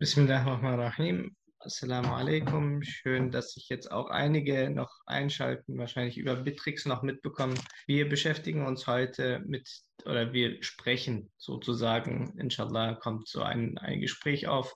Bismillahirrahmanirrahim. 0.00 1.34
Assalamu 1.58 2.14
alaikum. 2.14 2.84
Schön, 2.84 3.32
dass 3.32 3.54
sich 3.54 3.68
jetzt 3.68 3.90
auch 3.90 4.10
einige 4.10 4.70
noch 4.70 4.92
einschalten, 5.06 5.76
wahrscheinlich 5.76 6.18
über 6.18 6.36
Bitrix 6.36 6.86
noch 6.86 7.02
mitbekommen. 7.02 7.58
Wir 7.88 8.08
beschäftigen 8.08 8.64
uns 8.64 8.86
heute 8.86 9.40
mit, 9.44 9.68
oder 10.04 10.32
wir 10.32 10.62
sprechen 10.62 11.32
sozusagen, 11.36 12.32
inshallah 12.38 12.94
kommt 12.94 13.26
so 13.26 13.42
ein, 13.42 13.76
ein 13.78 14.00
Gespräch 14.00 14.46
auf. 14.46 14.72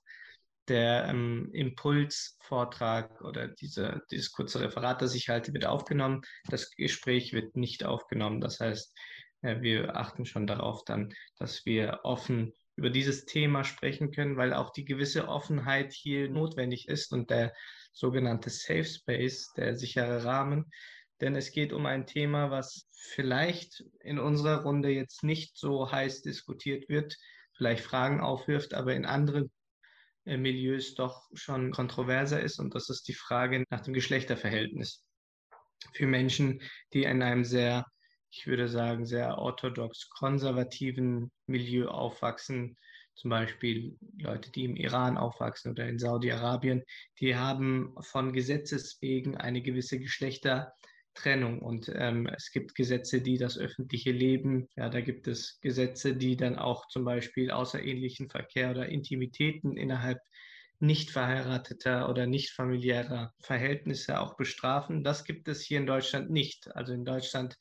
Der 0.66 1.06
ähm, 1.06 1.50
Impulsvortrag 1.52 3.20
oder 3.20 3.46
diese, 3.46 4.02
dieses 4.10 4.32
kurze 4.32 4.58
Referat, 4.58 5.02
das 5.02 5.14
ich 5.14 5.28
halte, 5.28 5.54
wird 5.54 5.66
aufgenommen. 5.66 6.22
Das 6.48 6.72
Gespräch 6.72 7.32
wird 7.32 7.56
nicht 7.56 7.84
aufgenommen. 7.84 8.40
Das 8.40 8.58
heißt, 8.58 8.92
äh, 9.42 9.60
wir 9.60 9.96
achten 9.96 10.26
schon 10.26 10.48
darauf 10.48 10.84
dann, 10.84 11.14
dass 11.38 11.64
wir 11.64 12.00
offen 12.02 12.52
über 12.76 12.90
dieses 12.90 13.24
Thema 13.26 13.64
sprechen 13.64 14.10
können, 14.12 14.36
weil 14.36 14.52
auch 14.52 14.70
die 14.70 14.84
gewisse 14.84 15.28
Offenheit 15.28 15.92
hier 15.92 16.28
notwendig 16.28 16.88
ist 16.88 17.12
und 17.12 17.30
der 17.30 17.52
sogenannte 17.92 18.50
Safe 18.50 18.84
Space, 18.84 19.52
der 19.56 19.76
sichere 19.76 20.24
Rahmen. 20.24 20.70
Denn 21.20 21.36
es 21.36 21.52
geht 21.52 21.72
um 21.72 21.86
ein 21.86 22.06
Thema, 22.06 22.50
was 22.50 22.88
vielleicht 22.92 23.84
in 24.00 24.18
unserer 24.18 24.62
Runde 24.62 24.90
jetzt 24.90 25.22
nicht 25.22 25.56
so 25.56 25.90
heiß 25.90 26.22
diskutiert 26.22 26.88
wird, 26.88 27.16
vielleicht 27.54 27.84
Fragen 27.84 28.20
aufwirft, 28.20 28.74
aber 28.74 28.94
in 28.94 29.04
anderen 29.04 29.52
äh, 30.24 30.36
Milieus 30.36 30.94
doch 30.94 31.28
schon 31.34 31.72
kontroverser 31.72 32.40
ist. 32.40 32.58
Und 32.58 32.74
das 32.74 32.88
ist 32.88 33.06
die 33.08 33.14
Frage 33.14 33.64
nach 33.70 33.80
dem 33.80 33.94
Geschlechterverhältnis. 33.94 35.04
Für 35.92 36.06
Menschen, 36.06 36.62
die 36.92 37.04
in 37.04 37.22
einem 37.22 37.44
sehr 37.44 37.84
ich 38.32 38.46
würde 38.46 38.66
sagen, 38.66 39.04
sehr 39.04 39.38
orthodox 39.38 40.08
konservativen 40.08 41.30
Milieu 41.46 41.88
aufwachsen, 41.88 42.78
zum 43.14 43.28
Beispiel 43.28 43.98
Leute, 44.18 44.50
die 44.50 44.64
im 44.64 44.74
Iran 44.74 45.18
aufwachsen 45.18 45.72
oder 45.72 45.86
in 45.86 45.98
Saudi-Arabien, 45.98 46.82
die 47.20 47.36
haben 47.36 47.94
von 48.00 48.32
Gesetzes 48.32 48.96
wegen 49.02 49.36
eine 49.36 49.60
gewisse 49.60 49.98
Geschlechtertrennung. 49.98 51.60
Und 51.60 51.92
ähm, 51.94 52.26
es 52.26 52.50
gibt 52.50 52.74
Gesetze, 52.74 53.20
die 53.20 53.36
das 53.36 53.58
öffentliche 53.58 54.12
Leben, 54.12 54.66
ja, 54.76 54.88
da 54.88 55.02
gibt 55.02 55.28
es 55.28 55.60
Gesetze, 55.60 56.16
die 56.16 56.36
dann 56.36 56.56
auch 56.56 56.88
zum 56.88 57.04
Beispiel 57.04 57.50
außerähnlichen 57.50 58.30
Verkehr 58.30 58.70
oder 58.70 58.88
Intimitäten 58.88 59.76
innerhalb 59.76 60.20
nicht 60.78 61.10
verheirateter 61.10 62.08
oder 62.08 62.26
nicht 62.26 62.50
familiärer 62.50 63.34
Verhältnisse 63.40 64.20
auch 64.20 64.36
bestrafen. 64.36 65.04
Das 65.04 65.24
gibt 65.24 65.48
es 65.48 65.60
hier 65.60 65.78
in 65.78 65.86
Deutschland 65.86 66.30
nicht. 66.30 66.74
Also 66.74 66.94
in 66.94 67.04
Deutschland 67.04 67.56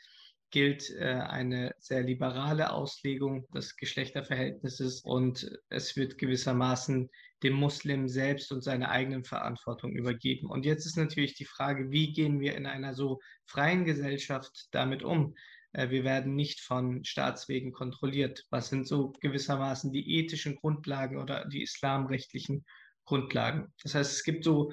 gilt 0.51 0.89
äh, 0.91 1.05
eine 1.05 1.73
sehr 1.79 2.03
liberale 2.03 2.71
Auslegung 2.71 3.47
des 3.51 3.75
Geschlechterverhältnisses 3.77 5.01
und 5.01 5.59
es 5.69 5.95
wird 5.95 6.17
gewissermaßen 6.17 7.09
dem 7.43 7.53
Muslim 7.53 8.07
selbst 8.07 8.51
und 8.51 8.61
seiner 8.61 8.89
eigenen 8.89 9.23
Verantwortung 9.23 9.93
übergeben. 9.93 10.49
Und 10.49 10.65
jetzt 10.65 10.85
ist 10.85 10.97
natürlich 10.97 11.33
die 11.33 11.45
Frage, 11.45 11.89
wie 11.91 12.13
gehen 12.13 12.39
wir 12.39 12.55
in 12.55 12.65
einer 12.65 12.93
so 12.93 13.19
freien 13.45 13.85
Gesellschaft 13.85 14.67
damit 14.71 15.03
um? 15.03 15.35
Äh, 15.73 15.89
wir 15.89 16.03
werden 16.03 16.35
nicht 16.35 16.61
von 16.61 17.03
Staatswegen 17.03 17.71
kontrolliert. 17.71 18.45
Was 18.49 18.69
sind 18.69 18.87
so 18.87 19.13
gewissermaßen 19.21 19.91
die 19.91 20.17
ethischen 20.17 20.55
Grundlagen 20.55 21.17
oder 21.17 21.45
die 21.47 21.63
islamrechtlichen 21.63 22.65
Grundlagen? 23.05 23.73
Das 23.81 23.95
heißt, 23.95 24.11
es 24.11 24.23
gibt 24.23 24.43
so 24.43 24.71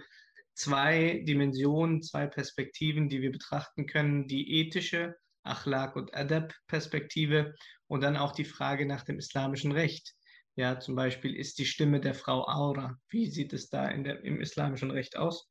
zwei 0.55 1.23
Dimensionen, 1.27 2.03
zwei 2.03 2.27
Perspektiven, 2.27 3.09
die 3.09 3.23
wir 3.23 3.31
betrachten 3.31 3.87
können. 3.87 4.27
Die 4.27 4.61
ethische 4.61 5.17
Achlaq 5.43 5.97
und 5.97 6.15
Adab-Perspektive 6.15 7.55
und 7.87 8.03
dann 8.03 8.17
auch 8.17 8.33
die 8.33 8.45
Frage 8.45 8.87
nach 8.87 9.05
dem 9.05 9.19
islamischen 9.19 9.73
Recht. 9.73 10.15
Ja, 10.57 10.81
zum 10.81 10.97
Beispiel 10.97 11.37
ist 11.37 11.59
die 11.59 11.67
Stimme 11.67 12.01
der 12.01 12.15
Frau 12.15 12.47
Aura. 12.47 12.99
Wie 13.09 13.31
sieht 13.31 13.53
es 13.53 13.69
da 13.69 13.93
der, 13.93 14.25
im 14.25 14.41
islamischen 14.41 14.91
Recht 14.91 15.17
aus? 15.17 15.49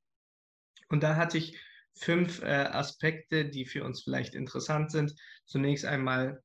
Und 0.90 1.02
da 1.02 1.16
hatte 1.16 1.38
ich 1.38 1.58
fünf 1.96 2.42
äh, 2.42 2.46
Aspekte, 2.46 3.46
die 3.46 3.66
für 3.66 3.84
uns 3.84 4.04
vielleicht 4.04 4.36
interessant 4.36 4.92
sind. 4.92 5.14
Zunächst 5.46 5.86
einmal, 5.86 6.44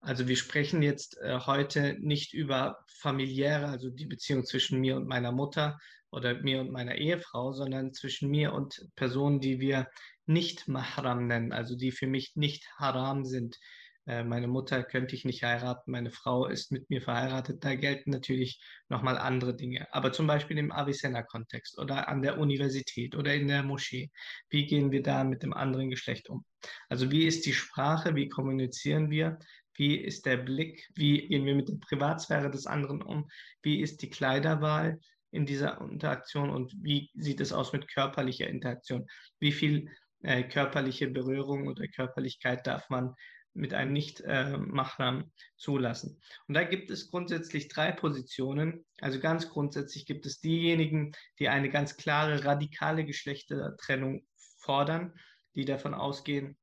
also 0.00 0.26
wir 0.26 0.36
sprechen 0.36 0.82
jetzt 0.82 1.18
äh, 1.18 1.38
heute 1.40 1.96
nicht 2.00 2.32
über 2.32 2.78
familiäre, 2.98 3.66
also 3.66 3.90
die 3.90 4.06
Beziehung 4.06 4.44
zwischen 4.44 4.80
mir 4.80 4.96
und 4.96 5.06
meiner 5.06 5.32
Mutter 5.32 5.78
oder 6.10 6.34
mir 6.40 6.60
und 6.60 6.70
meiner 6.70 6.96
Ehefrau, 6.96 7.52
sondern 7.52 7.92
zwischen 7.92 8.30
mir 8.30 8.52
und 8.52 8.86
Personen, 8.96 9.40
die 9.40 9.60
wir 9.60 9.88
nicht 10.26 10.68
Mahram 10.68 11.26
nennen, 11.26 11.52
also 11.52 11.76
die 11.76 11.92
für 11.92 12.06
mich 12.06 12.32
nicht 12.34 12.66
haram 12.76 13.24
sind. 13.24 13.58
Äh, 14.06 14.24
meine 14.24 14.48
Mutter 14.48 14.82
könnte 14.82 15.14
ich 15.14 15.24
nicht 15.24 15.42
heiraten, 15.42 15.90
meine 15.90 16.10
Frau 16.10 16.46
ist 16.46 16.72
mit 16.72 16.90
mir 16.90 17.00
verheiratet. 17.00 17.64
Da 17.64 17.74
gelten 17.74 18.10
natürlich 18.10 18.60
nochmal 18.88 19.16
andere 19.16 19.54
Dinge. 19.54 19.86
Aber 19.92 20.12
zum 20.12 20.26
Beispiel 20.26 20.58
im 20.58 20.72
Avicenna-Kontext 20.72 21.78
oder 21.78 22.08
an 22.08 22.22
der 22.22 22.38
Universität 22.38 23.14
oder 23.14 23.34
in 23.34 23.48
der 23.48 23.62
Moschee. 23.62 24.10
Wie 24.50 24.66
gehen 24.66 24.90
wir 24.90 25.02
da 25.02 25.24
mit 25.24 25.42
dem 25.42 25.52
anderen 25.52 25.90
Geschlecht 25.90 26.28
um? 26.28 26.44
Also 26.88 27.10
wie 27.10 27.26
ist 27.26 27.46
die 27.46 27.54
Sprache? 27.54 28.14
Wie 28.14 28.28
kommunizieren 28.28 29.10
wir? 29.10 29.38
Wie 29.74 29.96
ist 29.96 30.26
der 30.26 30.36
Blick? 30.36 30.88
Wie 30.94 31.28
gehen 31.28 31.46
wir 31.46 31.54
mit 31.54 31.68
der 31.68 31.76
Privatsphäre 31.76 32.50
des 32.50 32.66
anderen 32.66 33.02
um? 33.02 33.28
Wie 33.62 33.80
ist 33.80 34.02
die 34.02 34.10
Kleiderwahl? 34.10 34.98
in 35.34 35.46
dieser 35.46 35.80
Interaktion 35.80 36.50
und 36.50 36.74
wie 36.82 37.10
sieht 37.14 37.40
es 37.40 37.54
aus 37.54 37.72
mit 37.72 37.88
körperlicher 37.88 38.46
Interaktion? 38.48 39.06
Wie 39.40 39.52
viel 39.52 39.88
äh, 40.22 40.42
körperliche 40.44 41.08
Berührung 41.08 41.68
oder 41.68 41.86
Körperlichkeit 41.88 42.66
darf 42.66 42.88
man 42.90 43.14
mit 43.54 43.74
einem 43.74 43.92
Nicht-Mahram 43.92 45.20
äh, 45.20 45.24
zulassen. 45.56 46.20
Und 46.48 46.54
da 46.54 46.64
gibt 46.64 46.90
es 46.90 47.10
grundsätzlich 47.10 47.68
drei 47.68 47.92
Positionen. 47.92 48.84
Also 49.00 49.20
ganz 49.20 49.50
grundsätzlich 49.50 50.06
gibt 50.06 50.24
es 50.26 50.40
diejenigen, 50.40 51.12
die 51.38 51.48
eine 51.48 51.68
ganz 51.68 51.96
klare 51.96 52.44
radikale 52.44 53.04
Geschlechtertrennung 53.04 54.26
fordern, 54.58 55.12
die 55.54 55.64
davon 55.64 55.92
ausgehen, 55.92 56.56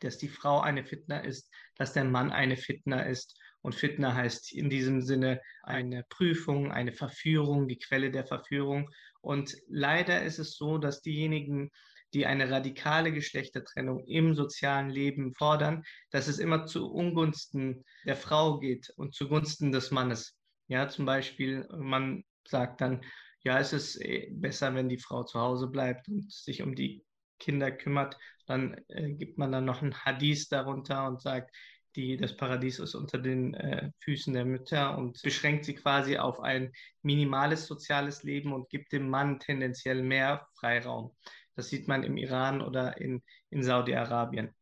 dass 0.00 0.18
die 0.18 0.28
Frau 0.28 0.60
eine 0.60 0.84
Fitna 0.84 1.18
ist, 1.18 1.50
dass 1.76 1.92
der 1.92 2.04
Mann 2.04 2.30
eine 2.30 2.56
Fitna 2.56 3.02
ist. 3.02 3.38
Und 3.60 3.74
Fitna 3.74 4.14
heißt 4.14 4.52
in 4.52 4.70
diesem 4.70 5.02
Sinne 5.02 5.40
eine 5.62 6.04
Prüfung, 6.08 6.72
eine 6.72 6.92
Verführung, 6.92 7.68
die 7.68 7.78
Quelle 7.78 8.10
der 8.10 8.26
Verführung. 8.26 8.90
Und 9.20 9.56
leider 9.68 10.22
ist 10.22 10.38
es 10.38 10.56
so, 10.56 10.78
dass 10.78 11.00
diejenigen, 11.00 11.70
die 12.14 12.26
eine 12.26 12.50
radikale 12.50 13.12
Geschlechtertrennung 13.12 14.04
im 14.06 14.34
sozialen 14.34 14.90
Leben 14.90 15.34
fordern, 15.34 15.84
dass 16.10 16.28
es 16.28 16.38
immer 16.38 16.66
zu 16.66 16.90
Ungunsten 16.92 17.84
der 18.04 18.16
Frau 18.16 18.58
geht 18.58 18.90
und 18.96 19.14
zugunsten 19.14 19.72
des 19.72 19.90
Mannes. 19.90 20.36
Ja, 20.68 20.88
zum 20.88 21.06
Beispiel, 21.06 21.66
man 21.76 22.24
sagt 22.46 22.80
dann, 22.80 23.02
ja, 23.44 23.58
es 23.58 23.72
ist 23.72 23.96
äh, 24.00 24.28
besser, 24.30 24.74
wenn 24.74 24.88
die 24.88 24.98
Frau 24.98 25.24
zu 25.24 25.40
Hause 25.40 25.66
bleibt 25.66 26.08
und 26.08 26.30
sich 26.30 26.62
um 26.62 26.74
die 26.74 27.04
Kinder 27.38 27.72
kümmert. 27.72 28.16
Dann 28.46 28.80
äh, 28.88 29.12
gibt 29.12 29.38
man 29.38 29.52
dann 29.52 29.64
noch 29.64 29.82
ein 29.82 29.94
Hadith 30.04 30.48
darunter 30.48 31.06
und 31.06 31.20
sagt, 31.20 31.54
die, 31.96 32.16
das 32.16 32.36
Paradies 32.36 32.78
ist 32.78 32.94
unter 32.94 33.18
den 33.18 33.54
äh, 33.54 33.90
Füßen 34.00 34.32
der 34.32 34.44
Mütter 34.44 34.96
und 34.96 35.20
beschränkt 35.22 35.64
sie 35.64 35.74
quasi 35.74 36.16
auf 36.16 36.40
ein 36.40 36.72
minimales 37.02 37.66
soziales 37.66 38.22
Leben 38.22 38.52
und 38.52 38.70
gibt 38.70 38.92
dem 38.92 39.10
Mann 39.10 39.40
tendenziell 39.40 40.02
mehr 40.02 40.48
Freiraum. 40.58 41.14
Das 41.54 41.68
sieht 41.68 41.88
man 41.88 42.02
im 42.02 42.16
Iran 42.16 42.62
oder 42.62 43.00
in, 43.00 43.22
in 43.50 43.62
Saudi-Arabien. 43.62 44.54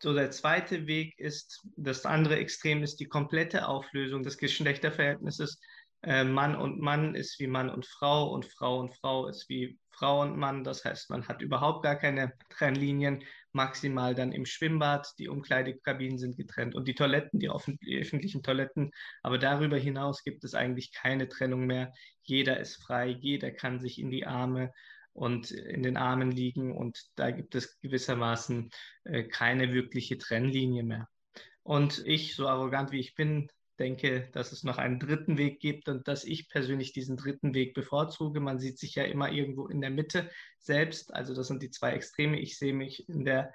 So 0.00 0.14
der 0.14 0.30
zweite 0.30 0.86
Weg 0.86 1.18
ist, 1.18 1.66
das 1.76 2.06
andere 2.06 2.36
Extrem 2.36 2.84
ist 2.84 3.00
die 3.00 3.08
komplette 3.08 3.66
Auflösung 3.66 4.22
des 4.22 4.38
Geschlechterverhältnisses. 4.38 5.60
Äh, 6.02 6.22
Mann 6.22 6.54
und 6.54 6.78
Mann 6.80 7.16
ist 7.16 7.40
wie 7.40 7.48
Mann 7.48 7.68
und 7.68 7.84
Frau 7.84 8.30
und 8.32 8.44
Frau 8.46 8.78
und 8.78 8.94
Frau 8.94 9.26
ist 9.26 9.48
wie 9.48 9.76
Frau 9.90 10.22
und 10.22 10.36
Mann. 10.36 10.62
Das 10.62 10.84
heißt, 10.84 11.10
man 11.10 11.26
hat 11.26 11.42
überhaupt 11.42 11.82
gar 11.82 11.96
keine 11.96 12.32
Trennlinien, 12.50 13.24
maximal 13.52 14.14
dann 14.14 14.30
im 14.30 14.46
Schwimmbad. 14.46 15.12
Die 15.18 15.28
Umkleidekabinen 15.28 16.18
sind 16.18 16.36
getrennt 16.36 16.76
und 16.76 16.86
die 16.86 16.94
Toiletten, 16.94 17.40
die 17.40 17.48
öffentlichen 17.48 18.44
Toiletten. 18.44 18.92
Aber 19.24 19.38
darüber 19.38 19.76
hinaus 19.76 20.22
gibt 20.22 20.44
es 20.44 20.54
eigentlich 20.54 20.92
keine 20.92 21.28
Trennung 21.28 21.66
mehr. 21.66 21.92
Jeder 22.22 22.60
ist 22.60 22.80
frei, 22.80 23.08
jeder 23.08 23.50
kann 23.50 23.80
sich 23.80 23.98
in 23.98 24.10
die 24.10 24.24
Arme 24.24 24.72
und 25.18 25.50
in 25.50 25.82
den 25.82 25.96
Armen 25.96 26.30
liegen 26.30 26.76
und 26.76 27.10
da 27.16 27.32
gibt 27.32 27.56
es 27.56 27.80
gewissermaßen 27.80 28.70
äh, 29.04 29.24
keine 29.24 29.72
wirkliche 29.72 30.16
Trennlinie 30.16 30.84
mehr. 30.84 31.08
Und 31.64 32.06
ich, 32.06 32.36
so 32.36 32.46
arrogant 32.48 32.92
wie 32.92 33.00
ich 33.00 33.14
bin, 33.14 33.50
denke, 33.80 34.28
dass 34.32 34.52
es 34.52 34.62
noch 34.62 34.78
einen 34.78 35.00
dritten 35.00 35.36
Weg 35.36 35.60
gibt 35.60 35.88
und 35.88 36.06
dass 36.08 36.24
ich 36.24 36.48
persönlich 36.48 36.92
diesen 36.92 37.16
dritten 37.16 37.52
Weg 37.52 37.74
bevorzuge. 37.74 38.40
Man 38.40 38.58
sieht 38.58 38.78
sich 38.78 38.94
ja 38.94 39.04
immer 39.04 39.30
irgendwo 39.30 39.66
in 39.66 39.80
der 39.80 39.90
Mitte 39.90 40.30
selbst. 40.58 41.12
Also 41.14 41.34
das 41.34 41.48
sind 41.48 41.62
die 41.62 41.70
zwei 41.70 41.92
Extreme. 41.92 42.38
Ich 42.38 42.56
sehe 42.56 42.72
mich 42.72 43.08
in 43.08 43.24
der 43.24 43.52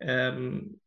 ähm, 0.00 0.80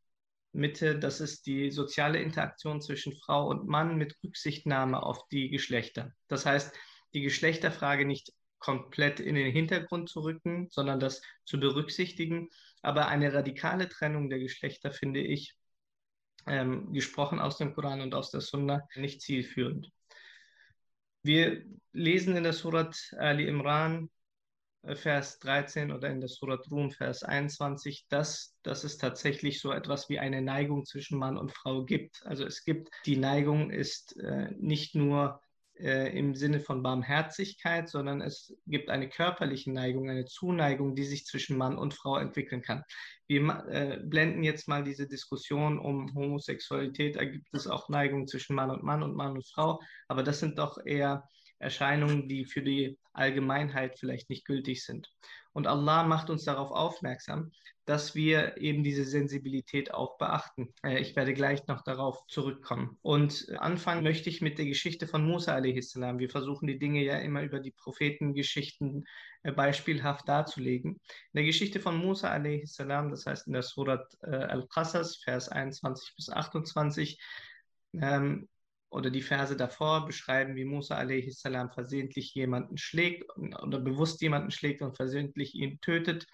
Mitte. 0.51 0.97
Das 0.97 1.21
ist 1.21 1.47
die 1.47 1.71
soziale 1.71 2.21
Interaktion 2.21 2.81
zwischen 2.81 3.13
Frau 3.13 3.47
und 3.47 3.67
Mann 3.67 3.97
mit 3.97 4.15
Rücksichtnahme 4.23 5.01
auf 5.01 5.27
die 5.29 5.49
Geschlechter. 5.49 6.13
Das 6.27 6.45
heißt, 6.45 6.73
die 7.13 7.21
Geschlechterfrage 7.21 8.05
nicht 8.05 8.31
komplett 8.63 9.19
in 9.19 9.35
den 9.35 9.51
Hintergrund 9.51 10.09
zu 10.09 10.21
rücken, 10.21 10.69
sondern 10.69 10.99
das 10.99 11.21
zu 11.43 11.59
berücksichtigen. 11.59 12.49
Aber 12.81 13.07
eine 13.09 13.33
radikale 13.33 13.89
Trennung 13.89 14.29
der 14.29 14.39
Geschlechter 14.39 14.91
finde 14.91 15.19
ich, 15.19 15.55
ähm, 16.47 16.93
gesprochen 16.93 17.39
aus 17.39 17.57
dem 17.57 17.73
Koran 17.73 17.99
und 17.99 18.15
aus 18.15 18.31
der 18.31 18.39
Sunna, 18.39 18.87
nicht 18.95 19.21
zielführend. 19.21 19.91
Wir 21.23 21.63
lesen 21.91 22.37
in 22.37 22.43
der 22.43 22.53
Surat 22.53 22.97
Ali 23.17 23.47
Imran, 23.47 24.09
äh, 24.83 24.95
Vers 24.95 25.39
13 25.39 25.91
oder 25.91 26.09
in 26.09 26.21
der 26.21 26.29
Surat 26.29 26.69
Rum, 26.71 26.91
Vers 26.91 27.23
21, 27.23 28.05
dass, 28.07 28.55
dass 28.63 28.85
es 28.85 28.97
tatsächlich 28.97 29.59
so 29.59 29.73
etwas 29.73 30.07
wie 30.07 30.19
eine 30.19 30.41
Neigung 30.41 30.85
zwischen 30.85 31.19
Mann 31.19 31.37
und 31.37 31.51
Frau 31.51 31.83
gibt. 31.83 32.25
Also 32.25 32.45
es 32.45 32.63
gibt, 32.63 32.89
die 33.05 33.17
Neigung 33.17 33.71
ist 33.71 34.15
äh, 34.17 34.51
nicht 34.57 34.95
nur 34.95 35.41
äh, 35.79 36.17
im 36.17 36.35
Sinne 36.35 36.59
von 36.59 36.83
Barmherzigkeit, 36.83 37.89
sondern 37.89 38.21
es 38.21 38.55
gibt 38.67 38.89
eine 38.89 39.09
körperliche 39.09 39.71
Neigung, 39.71 40.09
eine 40.09 40.25
Zuneigung, 40.25 40.95
die 40.95 41.03
sich 41.03 41.25
zwischen 41.25 41.57
Mann 41.57 41.77
und 41.77 41.93
Frau 41.93 42.17
entwickeln 42.17 42.61
kann. 42.61 42.83
Wir 43.27 43.65
äh, 43.69 43.99
blenden 44.03 44.43
jetzt 44.43 44.67
mal 44.67 44.83
diese 44.83 45.07
Diskussion 45.07 45.79
um 45.79 46.13
Homosexualität, 46.13 47.15
da 47.15 47.25
gibt 47.25 47.47
es 47.53 47.67
auch 47.67 47.89
Neigungen 47.89 48.27
zwischen 48.27 48.55
Mann 48.55 48.69
und 48.69 48.83
Mann 48.83 49.03
und 49.03 49.15
Mann 49.15 49.33
und 49.33 49.47
Frau, 49.47 49.79
aber 50.07 50.23
das 50.23 50.39
sind 50.39 50.59
doch 50.59 50.77
eher 50.85 51.27
Erscheinungen, 51.59 52.27
die 52.27 52.45
für 52.45 52.61
die 52.61 52.99
Allgemeinheit 53.13 53.97
vielleicht 53.97 54.29
nicht 54.29 54.45
gültig 54.45 54.83
sind. 54.83 55.09
Und 55.53 55.67
Allah 55.67 56.03
macht 56.03 56.29
uns 56.29 56.43
darauf 56.43 56.71
aufmerksam, 56.71 57.51
dass 57.85 58.15
wir 58.15 58.57
eben 58.57 58.83
diese 58.83 59.03
Sensibilität 59.03 59.93
auch 59.93 60.17
beachten. 60.17 60.73
Äh, 60.83 60.99
ich 60.99 61.15
werde 61.15 61.33
gleich 61.33 61.67
noch 61.67 61.83
darauf 61.83 62.25
zurückkommen. 62.27 62.97
Und 63.01 63.47
anfangen 63.57 64.03
möchte 64.03 64.29
ich 64.29 64.41
mit 64.41 64.57
der 64.57 64.65
Geschichte 64.65 65.07
von 65.07 65.25
Musa 65.25 65.55
a.s. 65.55 65.95
Wir 65.95 66.29
versuchen 66.29 66.67
die 66.67 66.79
Dinge 66.79 67.03
ja 67.03 67.17
immer 67.17 67.43
über 67.43 67.59
die 67.59 67.71
Prophetengeschichten 67.71 69.05
äh, 69.43 69.51
beispielhaft 69.51 70.27
darzulegen. 70.27 70.93
In 70.93 70.99
der 71.33 71.43
Geschichte 71.43 71.79
von 71.79 71.97
Musa 71.97 72.31
a.s., 72.31 72.77
das 72.77 73.25
heißt 73.25 73.47
in 73.47 73.53
der 73.53 73.63
Surat 73.63 74.05
äh, 74.21 74.35
Al-Qasas, 74.35 75.17
Vers 75.17 75.49
21 75.49 76.15
bis 76.15 76.29
28, 76.29 77.19
ähm, 78.01 78.47
oder 78.93 79.09
die 79.09 79.23
Verse 79.23 79.57
davor 79.57 80.05
beschreiben, 80.05 80.55
wie 80.55 80.65
Musa 80.65 80.97
a.s. 80.97 81.41
versehentlich 81.73 82.35
jemanden 82.35 82.77
schlägt 82.77 83.25
oder 83.37 83.79
bewusst 83.79 84.21
jemanden 84.21 84.51
schlägt 84.51 84.81
und 84.83 84.95
versehentlich 84.95 85.55
ihn 85.55 85.81
tötet. 85.81 86.27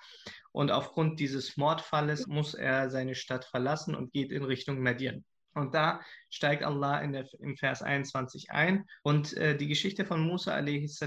Und 0.52 0.70
aufgrund 0.70 1.20
dieses 1.20 1.56
Mordfalles 1.56 2.28
muss 2.28 2.54
er 2.54 2.90
seine 2.90 3.16
Stadt 3.16 3.46
verlassen 3.46 3.96
und 3.96 4.12
geht 4.12 4.32
in 4.32 4.44
Richtung 4.44 4.80
Median. 4.80 5.24
Und 5.54 5.74
da 5.74 6.02
steigt 6.30 6.64
Allah 6.64 7.00
in 7.00 7.14
der, 7.14 7.28
im 7.40 7.56
Vers 7.56 7.82
21 7.82 8.52
ein. 8.52 8.86
Und 9.04 9.36
äh, 9.38 9.56
die 9.56 9.68
Geschichte 9.68 10.06
von 10.06 10.20
Musa 10.20 10.54
a.s. 10.54 11.00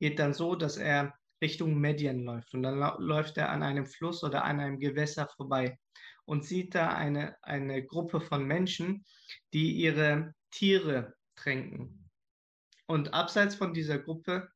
geht 0.00 0.18
dann 0.18 0.34
so, 0.34 0.56
dass 0.56 0.76
er 0.76 1.14
Richtung 1.40 1.78
Median 1.78 2.24
läuft. 2.24 2.52
Und 2.52 2.64
dann 2.64 2.78
läuft 2.98 3.38
er 3.38 3.50
an 3.50 3.62
einem 3.62 3.86
Fluss 3.86 4.24
oder 4.24 4.44
an 4.44 4.58
einem 4.58 4.80
Gewässer 4.80 5.28
vorbei 5.36 5.78
und 6.24 6.44
sieht 6.44 6.74
da 6.74 6.88
eine, 6.88 7.36
eine 7.42 7.84
Gruppe 7.84 8.20
von 8.20 8.44
Menschen, 8.44 9.04
die 9.52 9.72
ihre 9.72 10.34
Tiere 10.50 11.14
tränken. 11.36 12.10
Und 12.86 13.14
abseits 13.14 13.54
von 13.54 13.72
dieser 13.72 13.98
Gruppe 13.98 14.50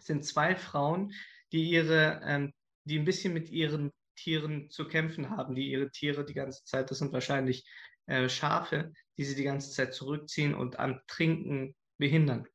sind 0.00 0.24
zwei 0.24 0.56
Frauen, 0.56 1.12
die 1.52 1.70
ihre, 1.70 2.20
ähm, 2.24 2.52
die 2.84 2.98
ein 2.98 3.04
bisschen 3.04 3.34
mit 3.34 3.50
ihren 3.50 3.92
Tieren 4.16 4.70
zu 4.70 4.88
kämpfen 4.88 5.30
haben, 5.30 5.54
die 5.54 5.70
ihre 5.70 5.90
Tiere 5.90 6.24
die 6.24 6.34
ganze 6.34 6.64
Zeit, 6.64 6.90
das 6.90 6.98
sind 6.98 7.12
wahrscheinlich 7.12 7.66
äh, 8.06 8.28
Schafe, 8.28 8.92
die 9.18 9.24
sie 9.24 9.34
die 9.34 9.44
ganze 9.44 9.70
Zeit 9.70 9.94
zurückziehen 9.94 10.54
und 10.54 10.78
am 10.78 11.00
Trinken 11.06 11.74
behindern. 11.98 12.46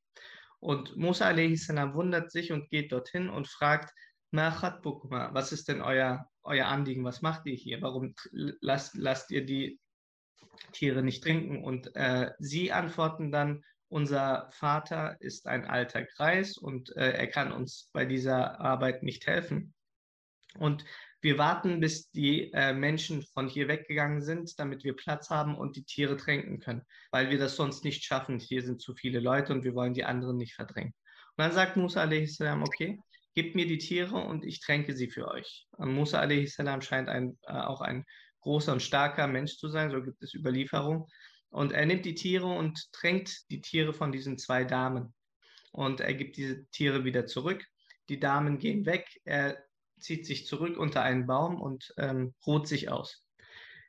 Und 0.59 0.95
Musa 0.95 1.27
a.s. 1.27 1.69
wundert 1.69 2.31
sich 2.31 2.51
und 2.51 2.69
geht 2.69 2.91
dorthin 2.91 3.29
und 3.29 3.47
fragt, 3.47 3.93
was 4.31 5.51
ist 5.51 5.67
denn 5.67 5.81
euer, 5.81 6.29
euer 6.43 6.67
Anliegen? 6.67 7.03
Was 7.03 7.21
macht 7.21 7.45
ihr 7.47 7.55
hier? 7.55 7.81
Warum 7.81 8.15
lasst, 8.31 8.95
lasst 8.95 9.31
ihr 9.31 9.45
die 9.45 9.80
Tiere 10.71 11.03
nicht 11.03 11.23
trinken. 11.23 11.63
Und 11.63 11.95
äh, 11.95 12.31
sie 12.39 12.71
antworten 12.71 13.31
dann, 13.31 13.63
unser 13.89 14.49
Vater 14.51 15.17
ist 15.19 15.47
ein 15.47 15.65
alter 15.65 16.05
Kreis 16.05 16.57
und 16.57 16.95
äh, 16.95 17.11
er 17.11 17.27
kann 17.27 17.51
uns 17.51 17.89
bei 17.91 18.05
dieser 18.05 18.59
Arbeit 18.61 19.03
nicht 19.03 19.27
helfen. 19.27 19.73
Und 20.57 20.85
wir 21.21 21.37
warten, 21.37 21.79
bis 21.79 22.09
die 22.09 22.51
äh, 22.53 22.73
Menschen 22.73 23.21
von 23.33 23.47
hier 23.47 23.67
weggegangen 23.67 24.21
sind, 24.21 24.57
damit 24.59 24.83
wir 24.83 24.95
Platz 24.95 25.29
haben 25.29 25.55
und 25.55 25.75
die 25.75 25.83
Tiere 25.83 26.17
tränken 26.17 26.59
können, 26.59 26.83
weil 27.11 27.29
wir 27.29 27.37
das 27.37 27.55
sonst 27.55 27.83
nicht 27.83 28.03
schaffen. 28.03 28.39
Hier 28.39 28.63
sind 28.63 28.81
zu 28.81 28.95
viele 28.95 29.19
Leute 29.19 29.53
und 29.53 29.63
wir 29.63 29.75
wollen 29.75 29.93
die 29.93 30.05
anderen 30.05 30.37
nicht 30.37 30.55
verdrängen. 30.55 30.93
Und 31.37 31.43
dann 31.43 31.51
sagt 31.51 31.77
Musa 31.77 32.03
a.s., 32.03 32.39
okay, 32.41 32.99
gebt 33.35 33.55
mir 33.55 33.67
die 33.67 33.77
Tiere 33.77 34.15
und 34.17 34.43
ich 34.43 34.61
tränke 34.61 34.95
sie 34.95 35.09
für 35.09 35.27
euch. 35.27 35.67
Und 35.77 35.93
Musa 35.93 36.21
a.s. 36.21 36.57
scheint 36.79 37.07
ein, 37.07 37.37
äh, 37.43 37.53
auch 37.53 37.81
ein 37.81 38.05
großer 38.41 38.73
und 38.73 38.81
starker 38.81 39.27
Mensch 39.27 39.57
zu 39.57 39.69
sein, 39.69 39.91
so 39.91 40.01
gibt 40.01 40.21
es 40.21 40.33
Überlieferung. 40.33 41.07
Und 41.49 41.71
er 41.71 41.85
nimmt 41.85 42.05
die 42.05 42.15
Tiere 42.15 42.47
und 42.47 42.91
tränkt 42.93 43.49
die 43.49 43.61
Tiere 43.61 43.93
von 43.93 44.11
diesen 44.11 44.37
zwei 44.37 44.63
Damen. 44.63 45.13
Und 45.71 45.99
er 45.99 46.13
gibt 46.13 46.37
diese 46.37 46.65
Tiere 46.67 47.03
wieder 47.03 47.25
zurück. 47.25 47.65
Die 48.09 48.19
Damen 48.19 48.57
gehen 48.57 48.85
weg, 48.85 49.07
er 49.23 49.57
zieht 49.99 50.25
sich 50.25 50.47
zurück 50.47 50.77
unter 50.77 51.03
einen 51.03 51.27
Baum 51.27 51.61
und 51.61 51.93
ähm, 51.97 52.33
ruht 52.45 52.67
sich 52.67 52.89
aus. 52.89 53.25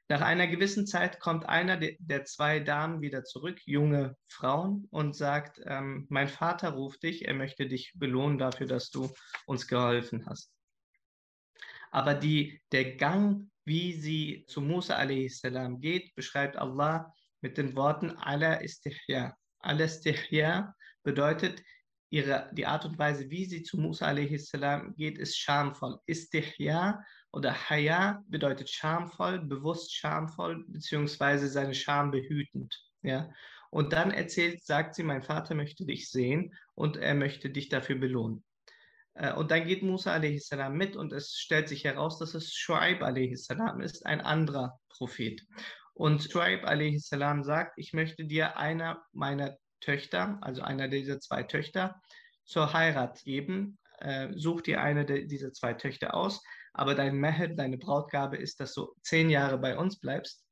Nach 0.09 0.21
einer 0.21 0.47
gewissen 0.47 0.87
Zeit 0.87 1.21
kommt 1.21 1.49
einer 1.49 1.79
de 1.79 1.97
der 1.99 2.25
zwei 2.25 2.61
Damen 2.61 3.01
wieder 3.01 3.25
zurück, 3.25 3.61
junge 3.65 4.17
Frauen, 4.29 4.87
und 4.91 5.17
sagt, 5.17 5.61
ähm, 5.65 6.07
mein 6.11 6.29
Vater 6.29 6.71
ruft 6.71 7.03
dich, 7.03 7.27
er 7.27 7.35
möchte 7.35 7.67
dich 7.67 7.93
belohnen 7.95 8.37
dafür, 8.37 8.67
dass 8.67 8.91
du 8.91 9.11
uns 9.47 9.67
geholfen 9.67 10.27
hast. 10.27 10.53
Aber 11.91 12.15
die, 12.15 12.61
der 12.73 12.97
Gang 12.97 13.51
wie 13.65 13.93
sie 13.93 14.45
zu 14.47 14.61
Musa 14.61 14.97
a.s. 14.97 15.43
geht, 15.81 16.15
beschreibt 16.15 16.57
Allah 16.57 17.13
mit 17.41 17.59
den 17.59 17.75
Worten 17.77 18.11
ala 18.11 18.55
istihya. 18.55 19.37
Ala 19.61 19.85
istihya 19.85 20.75
bedeutet, 21.03 21.63
ihre, 22.11 22.51
die 22.53 22.67
Art 22.67 22.85
und 22.85 22.99
Weise, 22.99 23.31
wie 23.31 23.45
sie 23.45 23.63
zu 23.63 23.79
Musa 23.79 24.07
a.s. 24.07 24.53
geht, 24.97 25.19
ist 25.19 25.39
schamvoll. 25.39 25.99
Istihya 26.07 27.03
oder 27.33 27.55
Haya 27.71 28.23
bedeutet 28.29 28.69
schamvoll, 28.71 29.41
bewusst 29.41 29.95
schamvoll, 29.95 30.65
beziehungsweise 30.69 31.49
seine 31.49 31.75
Scham 31.75 32.11
behütend. 32.11 32.79
Ja? 33.03 33.31
Und 33.71 33.93
dann 33.95 34.11
erzählt, 34.11 34.63
sagt 34.63 34.95
sie, 34.95 35.03
mein 35.03 35.23
Vater 35.23 35.55
möchte 35.55 35.87
dich 35.87 36.11
sehen 36.11 36.55
und 36.75 36.99
er 36.99 37.15
möchte 37.15 37.49
dich 37.49 37.71
dafür 37.71 37.97
belohnen. 37.97 38.45
Äh, 39.15 39.33
und 39.35 39.51
dann 39.51 39.67
geht 39.67 39.83
Musa 39.83 40.15
a.s. 40.15 40.51
mit 40.71 40.97
und 40.97 41.13
es 41.13 41.35
stellt 41.35 41.69
sich 41.69 41.85
heraus, 41.85 42.19
dass 42.19 42.35
es 42.35 42.55
Shuaib 42.55 43.03
a.s. 43.03 43.49
ist, 43.81 44.07
ein 44.07 44.21
anderer 44.21 44.79
Prophet. 44.89 45.43
Und 45.95 46.23
Shuaib 46.31 46.65
a.s. 46.65 47.09
sagt, 47.09 47.75
ich 47.77 47.93
möchte 47.93 48.25
dir 48.25 48.57
einer 48.57 49.03
meiner 49.13 49.57
Töchter, 49.81 50.39
also 50.41 50.63
einer 50.63 50.89
dieser 50.89 51.21
zwei 51.21 51.43
Töchter, 51.43 52.01
zur 52.45 52.73
Heirat 52.73 53.23
geben. 53.25 53.79
Äh, 53.99 54.33
such 54.35 54.63
dir 54.63 54.83
eine 54.83 55.05
dieser 55.05 55.53
zwei 55.53 55.75
Töchter 55.75 56.15
aus, 56.15 56.43
aber 56.73 56.95
dein 56.95 57.17
Mehed, 57.17 57.59
deine 57.59 57.79
Brautgabe 57.79 58.37
ist, 58.37 58.59
dass 58.59 58.75
du 58.75 58.93
zehn 59.03 59.31
Jahre 59.31 59.59
bei 59.59 59.77
uns 59.77 60.01
bleibst 60.01 60.45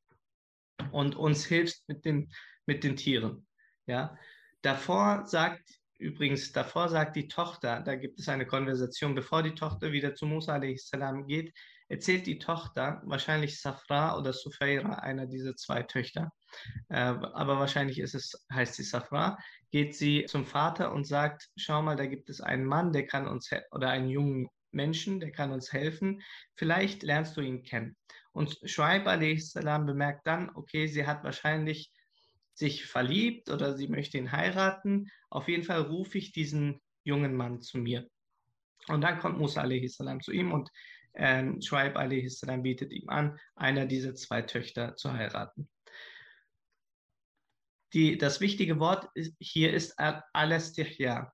und 0.93 1.17
uns 1.17 1.45
hilfst 1.47 1.88
mit 1.88 2.05
den, 2.05 2.31
mit 2.67 2.85
den 2.85 2.97
Tieren. 2.97 3.47
Ja? 3.87 4.17
Davor 4.62 5.26
sagt 5.26 5.69
Übrigens, 6.00 6.50
davor 6.52 6.88
sagt 6.88 7.14
die 7.14 7.28
Tochter, 7.28 7.83
da 7.83 7.95
gibt 7.95 8.19
es 8.19 8.28
eine 8.28 8.47
Konversation, 8.47 9.14
bevor 9.14 9.42
die 9.42 9.54
Tochter 9.54 9.92
wieder 9.92 10.14
zu 10.14 10.25
Musa 10.25 10.54
a.s. 10.54 10.90
geht, 11.26 11.52
erzählt 11.88 12.26
die 12.26 12.38
Tochter, 12.38 13.02
wahrscheinlich 13.04 13.61
Safra 13.61 14.16
oder 14.16 14.33
Sufeira, 14.33 14.95
einer 14.95 15.26
dieser 15.26 15.57
zwei 15.57 15.83
Töchter, 15.83 16.33
äh, 16.88 16.97
aber 16.97 17.59
wahrscheinlich 17.59 17.99
ist 17.99 18.14
es, 18.14 18.47
heißt 18.50 18.76
sie 18.76 18.83
Safra, 18.83 19.37
geht 19.71 19.95
sie 19.95 20.25
zum 20.25 20.47
Vater 20.47 20.90
und 20.92 21.07
sagt, 21.07 21.50
schau 21.57 21.83
mal, 21.83 21.97
da 21.97 22.07
gibt 22.07 22.30
es 22.30 22.40
einen 22.40 22.64
Mann, 22.64 22.95
der 22.95 23.07
kann 23.07 23.28
uns, 23.28 23.50
oder 23.71 23.90
einen 23.90 24.09
jungen 24.09 24.49
Menschen, 24.73 25.21
der 25.21 25.33
kann 25.33 25.52
uns 25.52 25.71
helfen, 25.71 26.23
vielleicht 26.57 27.02
lernst 27.02 27.37
du 27.37 27.42
ihn 27.42 27.62
kennen. 27.62 27.95
Und 28.33 28.59
Shuaib 28.64 29.07
a.s. 29.07 29.52
bemerkt 29.52 30.26
dann, 30.26 30.50
okay, 30.54 30.87
sie 30.87 31.07
hat 31.07 31.25
wahrscheinlich 31.25 31.92
sich 32.61 32.85
verliebt 32.85 33.49
oder 33.49 33.75
sie 33.76 33.88
möchte 33.88 34.19
ihn 34.19 34.33
heiraten. 34.33 35.11
Auf 35.31 35.49
jeden 35.49 35.64
Fall 35.64 35.81
rufe 35.81 36.19
ich 36.19 36.31
diesen 36.31 36.81
jungen 37.02 37.35
Mann 37.35 37.62
zu 37.62 37.79
mir. 37.79 38.09
Und 38.87 39.00
dann 39.00 39.19
kommt 39.19 39.38
Musa 39.38 39.62
a.s. 39.62 39.99
zu 40.23 40.31
ihm 40.31 40.52
und 40.52 40.71
ähm, 41.14 41.61
Shuaib 41.61 41.97
a.s. 41.97 42.40
bietet 42.62 42.93
ihm 42.93 43.09
an, 43.09 43.38
einer 43.57 43.87
dieser 43.87 44.14
zwei 44.14 44.43
Töchter 44.43 44.95
zu 44.95 45.12
heiraten. 45.12 45.69
Die, 47.95 48.19
das 48.19 48.40
wichtige 48.40 48.79
Wort 48.79 49.09
ist, 49.14 49.35
hier 49.40 49.73
ist 49.73 49.99
al-Istihya. 49.99 51.33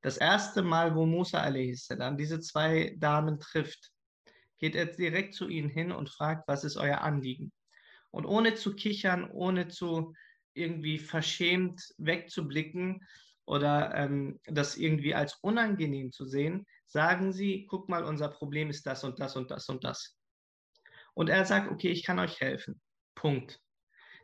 Das 0.00 0.16
erste 0.16 0.62
Mal, 0.62 0.94
wo 0.96 1.04
Musa 1.04 1.42
a.s. 1.42 1.88
diese 2.18 2.40
zwei 2.40 2.94
Damen 2.96 3.38
trifft, 3.38 3.92
geht 4.58 4.74
er 4.74 4.86
direkt 4.86 5.34
zu 5.34 5.48
ihnen 5.48 5.68
hin 5.68 5.92
und 5.92 6.08
fragt, 6.08 6.48
was 6.48 6.64
ist 6.64 6.78
euer 6.78 7.02
Anliegen? 7.02 7.52
Und 8.10 8.24
ohne 8.24 8.54
zu 8.54 8.74
kichern, 8.74 9.30
ohne 9.30 9.68
zu 9.68 10.14
irgendwie 10.56 10.98
verschämt 10.98 11.94
wegzublicken 11.98 13.06
oder 13.44 13.94
ähm, 13.94 14.40
das 14.44 14.76
irgendwie 14.76 15.14
als 15.14 15.36
unangenehm 15.42 16.12
zu 16.12 16.26
sehen, 16.26 16.66
sagen 16.86 17.32
sie, 17.32 17.66
guck 17.68 17.88
mal, 17.88 18.04
unser 18.04 18.28
Problem 18.28 18.70
ist 18.70 18.86
das 18.86 19.04
und 19.04 19.20
das 19.20 19.36
und 19.36 19.50
das 19.50 19.68
und 19.68 19.84
das. 19.84 20.16
Und 21.14 21.30
er 21.30 21.44
sagt, 21.44 21.70
okay, 21.70 21.90
ich 21.90 22.04
kann 22.04 22.18
euch 22.18 22.40
helfen. 22.40 22.80
Punkt. 23.14 23.60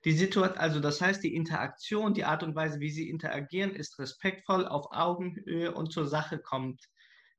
Die 0.05 0.13
Situation, 0.13 0.59
also 0.59 0.81
das 0.81 1.01
heißt, 1.01 1.23
die 1.23 1.35
Interaktion, 1.35 2.13
die 2.13 2.25
Art 2.25 2.43
und 2.43 2.57
Weise, 2.57 2.81
wie 2.81 2.91
sie 2.91 3.09
interagieren, 3.09 3.75
ist 3.75 3.99
respektvoll, 3.99 4.67
auf 4.67 4.87
Augenhöhe 4.91 5.73
und 5.73 5.93
zur 5.93 6.09
Sache 6.09 6.39
kommt. 6.39 6.83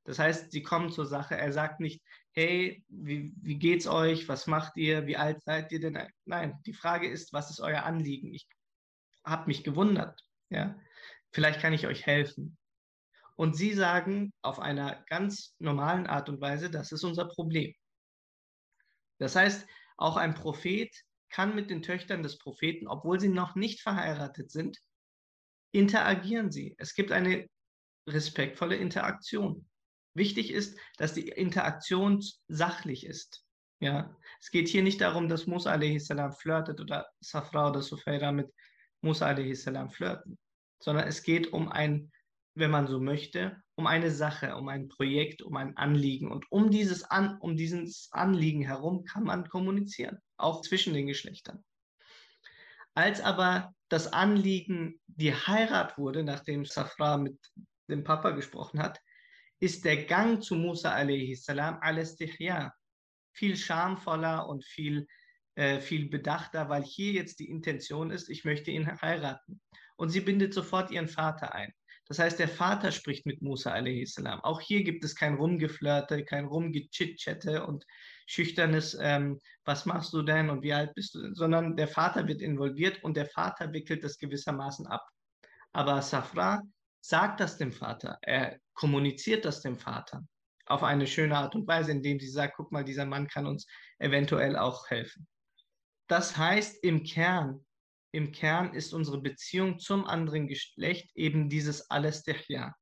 Das 0.04 0.18
heißt, 0.18 0.50
sie 0.52 0.62
kommen 0.62 0.90
zur 0.90 1.06
Sache. 1.06 1.36
Er 1.36 1.52
sagt 1.52 1.80
nicht, 1.80 2.02
hey, 2.32 2.82
wie, 2.88 3.32
wie 3.42 3.58
geht's 3.58 3.86
euch? 3.86 4.28
Was 4.28 4.46
macht 4.46 4.76
ihr? 4.76 5.06
Wie 5.06 5.16
alt 5.16 5.42
seid 5.42 5.72
ihr 5.72 5.80
denn? 5.80 5.98
Nein, 6.24 6.58
die 6.66 6.74
Frage 6.74 7.08
ist, 7.08 7.32
was 7.32 7.50
ist 7.50 7.60
euer 7.60 7.84
Anliegen? 7.84 8.32
Ich 8.32 8.48
habe 9.24 9.46
mich 9.46 9.64
gewundert. 9.64 10.20
Ja, 10.50 10.78
vielleicht 11.32 11.60
kann 11.60 11.72
ich 11.72 11.86
euch 11.86 12.06
helfen. 12.06 12.56
Und 13.36 13.56
sie 13.56 13.72
sagen 13.74 14.32
auf 14.42 14.60
einer 14.60 15.04
ganz 15.08 15.56
normalen 15.58 16.06
Art 16.06 16.28
und 16.28 16.40
Weise, 16.40 16.70
das 16.70 16.92
ist 16.92 17.02
unser 17.02 17.26
Problem. 17.26 17.74
Das 19.18 19.34
heißt, 19.34 19.66
auch 19.96 20.16
ein 20.16 20.34
Prophet 20.34 20.94
kann 21.30 21.54
mit 21.54 21.70
den 21.70 21.82
Töchtern 21.82 22.22
des 22.22 22.38
Propheten, 22.38 22.86
obwohl 22.86 23.18
sie 23.18 23.28
noch 23.28 23.56
nicht 23.56 23.80
verheiratet 23.80 24.50
sind, 24.50 24.78
interagieren 25.72 26.52
sie. 26.52 26.76
Es 26.78 26.94
gibt 26.94 27.10
eine 27.10 27.48
respektvolle 28.08 28.76
Interaktion. 28.76 29.68
Wichtig 30.14 30.52
ist, 30.52 30.78
dass 30.96 31.14
die 31.14 31.28
Interaktion 31.28 32.22
sachlich 32.46 33.04
ist. 33.04 33.44
Ja, 33.80 34.16
es 34.40 34.50
geht 34.50 34.68
hier 34.68 34.82
nicht 34.82 35.00
darum, 35.00 35.28
dass 35.28 35.46
Musa 35.46 35.72
a.s. 35.72 36.08
flirtet 36.38 36.80
oder 36.80 37.08
Safra 37.20 37.68
oder 37.68 37.82
Sufayra 37.82 38.30
mit 38.30 38.52
Musa 39.04 39.26
a.s. 39.28 39.68
flirten, 39.90 40.38
sondern 40.82 41.06
es 41.06 41.22
geht 41.22 41.52
um 41.52 41.70
ein, 41.70 42.10
wenn 42.54 42.70
man 42.70 42.86
so 42.86 43.00
möchte, 43.00 43.62
um 43.76 43.86
eine 43.86 44.10
Sache, 44.10 44.56
um 44.56 44.68
ein 44.68 44.88
Projekt, 44.88 45.42
um 45.42 45.56
ein 45.56 45.76
Anliegen. 45.76 46.30
Und 46.30 46.50
um 46.50 46.70
dieses, 46.70 47.04
An, 47.04 47.38
um 47.38 47.56
dieses 47.56 48.08
Anliegen 48.12 48.62
herum 48.62 49.04
kann 49.04 49.24
man 49.24 49.48
kommunizieren, 49.48 50.18
auch 50.36 50.62
zwischen 50.62 50.94
den 50.94 51.06
Geschlechtern. 51.06 51.64
Als 52.94 53.20
aber 53.20 53.74
das 53.88 54.12
Anliegen 54.12 55.00
die 55.06 55.34
Heirat 55.34 55.98
wurde, 55.98 56.22
nachdem 56.22 56.64
Safra 56.64 57.16
mit 57.16 57.38
dem 57.88 58.04
Papa 58.04 58.30
gesprochen 58.30 58.80
hat, 58.80 59.00
ist 59.60 59.84
der 59.84 60.04
Gang 60.04 60.42
zu 60.42 60.54
Musa 60.54 60.94
a.s. 60.94 61.48
al-Istihya 61.48 62.72
viel 63.32 63.56
schamvoller 63.56 64.48
und 64.48 64.64
viel, 64.64 65.06
äh, 65.54 65.80
viel 65.80 66.08
bedachter, 66.08 66.68
weil 66.68 66.82
hier 66.82 67.12
jetzt 67.12 67.38
die 67.40 67.48
Intention 67.48 68.10
ist, 68.10 68.28
ich 68.28 68.44
möchte 68.44 68.70
ihn 68.70 68.86
heiraten. 69.00 69.60
Und 69.96 70.10
sie 70.10 70.20
bindet 70.20 70.54
sofort 70.54 70.90
ihren 70.90 71.08
Vater 71.08 71.54
ein. 71.54 71.72
Das 72.06 72.18
heißt, 72.18 72.38
der 72.38 72.48
Vater 72.48 72.92
spricht 72.92 73.24
mit 73.24 73.40
Musa 73.40 73.72
a.s. 73.72 74.22
Auch 74.42 74.60
hier 74.60 74.82
gibt 74.84 75.04
es 75.04 75.14
kein 75.14 75.34
Rumgeflirte, 75.34 76.24
kein 76.24 76.44
Rumgechitchatte 76.44 77.64
und 77.64 77.84
schüchternes, 78.26 78.96
ähm, 79.00 79.40
was 79.64 79.86
machst 79.86 80.12
du 80.12 80.22
denn 80.22 80.50
und 80.50 80.62
wie 80.62 80.74
alt 80.74 80.94
bist 80.94 81.14
du, 81.14 81.34
sondern 81.34 81.76
der 81.76 81.88
Vater 81.88 82.26
wird 82.26 82.42
involviert 82.42 83.02
und 83.04 83.16
der 83.16 83.26
Vater 83.26 83.72
wickelt 83.72 84.04
das 84.04 84.18
gewissermaßen 84.18 84.86
ab. 84.86 85.06
Aber 85.72 86.02
Safra 86.02 86.62
sagt 87.00 87.40
das 87.40 87.56
dem 87.56 87.72
Vater, 87.72 88.18
er 88.22 88.58
kommuniziert 88.74 89.44
das 89.44 89.62
dem 89.62 89.78
Vater 89.78 90.22
auf 90.66 90.82
eine 90.82 91.06
schöne 91.06 91.36
Art 91.36 91.54
und 91.54 91.66
Weise, 91.66 91.92
indem 91.92 92.18
sie 92.18 92.28
sagt, 92.28 92.54
guck 92.56 92.72
mal, 92.72 92.84
dieser 92.84 93.04
Mann 93.04 93.28
kann 93.28 93.46
uns 93.46 93.66
eventuell 93.98 94.56
auch 94.56 94.88
helfen. 94.88 95.26
Das 96.06 96.36
heißt, 96.36 96.84
im 96.84 97.02
Kern 97.02 97.64
im 98.14 98.30
Kern 98.30 98.74
ist 98.74 98.92
unsere 98.94 99.20
Beziehung 99.20 99.80
zum 99.80 100.06
anderen 100.06 100.46
Geschlecht 100.46 101.10
eben 101.16 101.48
dieses 101.48 101.90
Alestechja. 101.90 102.72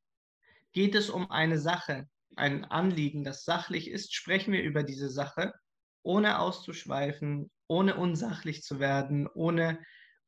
Geht 0.73 0.95
es 0.95 1.09
um 1.09 1.31
eine 1.31 1.59
Sache, 1.59 2.07
ein 2.37 2.67
Anliegen, 2.67 3.25
das 3.25 3.45
sachlich 3.45 3.91
ist, 3.91 4.15
sprechen 4.15 4.53
wir 4.53 4.63
über 4.63 4.83
diese 4.83 5.09
Sache, 5.09 5.55
ohne 6.03 6.39
auszuschweifen, 6.39 7.51
ohne 7.67 7.97
unsachlich 7.97 8.63
zu 8.63 8.79
werden, 8.79 9.27
ohne, 9.27 9.79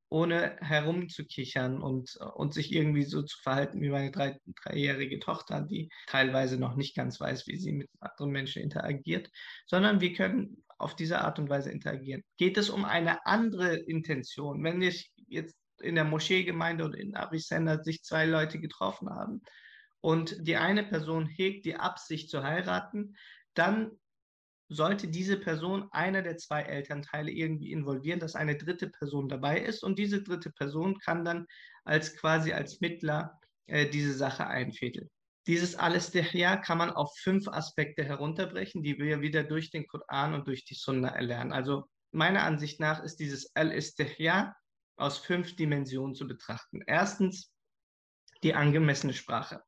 ohne 0.08 0.56
herumzukichern 0.62 1.82
und, 1.82 2.16
und 2.36 2.54
sich 2.54 2.72
irgendwie 2.72 3.04
so 3.04 3.20
zu 3.20 3.36
verhalten 3.42 3.82
wie 3.82 3.90
meine 3.90 4.10
drei, 4.10 4.38
dreijährige 4.62 5.18
Tochter, 5.18 5.60
die 5.60 5.90
teilweise 6.06 6.56
noch 6.56 6.76
nicht 6.76 6.96
ganz 6.96 7.20
weiß, 7.20 7.46
wie 7.46 7.58
sie 7.58 7.72
mit 7.72 7.90
anderen 8.00 8.32
Menschen 8.32 8.62
interagiert, 8.62 9.28
sondern 9.66 10.00
wir 10.00 10.14
können 10.14 10.64
auf 10.78 10.96
diese 10.96 11.20
Art 11.20 11.38
und 11.38 11.48
Weise 11.48 11.70
interagieren. 11.70 12.22
Geht 12.36 12.56
es 12.56 12.70
um 12.70 12.84
eine 12.84 13.24
andere 13.26 13.76
Intention? 13.76 14.62
Wenn 14.62 14.82
ich 14.82 15.12
jetzt 15.28 15.56
in 15.80 15.94
der 15.94 16.04
Moscheegemeinde 16.04 16.84
oder 16.84 16.98
in 16.98 17.16
Avicenna 17.16 17.82
sich 17.82 18.02
zwei 18.02 18.26
Leute 18.26 18.60
getroffen 18.60 19.10
haben 19.10 19.42
und 20.00 20.36
die 20.46 20.56
eine 20.56 20.84
Person 20.84 21.26
hegt 21.26 21.64
die 21.64 21.76
Absicht 21.76 22.30
zu 22.30 22.42
heiraten, 22.42 23.16
dann 23.54 23.90
sollte 24.68 25.08
diese 25.08 25.38
Person 25.38 25.88
einer 25.92 26.22
der 26.22 26.36
zwei 26.36 26.62
Elternteile 26.62 27.30
irgendwie 27.30 27.72
involvieren, 27.72 28.20
dass 28.20 28.34
eine 28.34 28.56
dritte 28.56 28.88
Person 28.88 29.28
dabei 29.28 29.60
ist 29.60 29.82
und 29.82 29.98
diese 29.98 30.22
dritte 30.22 30.50
Person 30.50 30.98
kann 30.98 31.24
dann 31.24 31.46
als 31.84 32.16
quasi 32.16 32.52
als 32.52 32.80
Mittler 32.80 33.38
äh, 33.66 33.88
diese 33.88 34.14
Sache 34.14 34.46
einfädeln. 34.46 35.10
Dieses 35.46 35.76
Al-Istihya 35.76 36.56
kann 36.56 36.78
man 36.78 36.90
auf 36.90 37.14
fünf 37.18 37.48
Aspekte 37.48 38.02
herunterbrechen, 38.04 38.82
die 38.82 38.98
wir 38.98 39.20
wieder 39.20 39.44
durch 39.44 39.70
den 39.70 39.86
Koran 39.86 40.32
und 40.32 40.46
durch 40.46 40.64
die 40.64 40.74
Sunna 40.74 41.08
erlernen. 41.08 41.52
Also 41.52 41.84
meiner 42.12 42.44
Ansicht 42.44 42.80
nach 42.80 43.02
ist 43.02 43.16
dieses 43.16 43.54
Al-Istihya 43.54 44.54
aus 44.96 45.18
fünf 45.18 45.56
Dimensionen 45.56 46.14
zu 46.14 46.26
betrachten. 46.26 46.80
Erstens 46.86 47.52
die 48.42 48.54
angemessene 48.54 49.12
Sprache. 49.12 49.62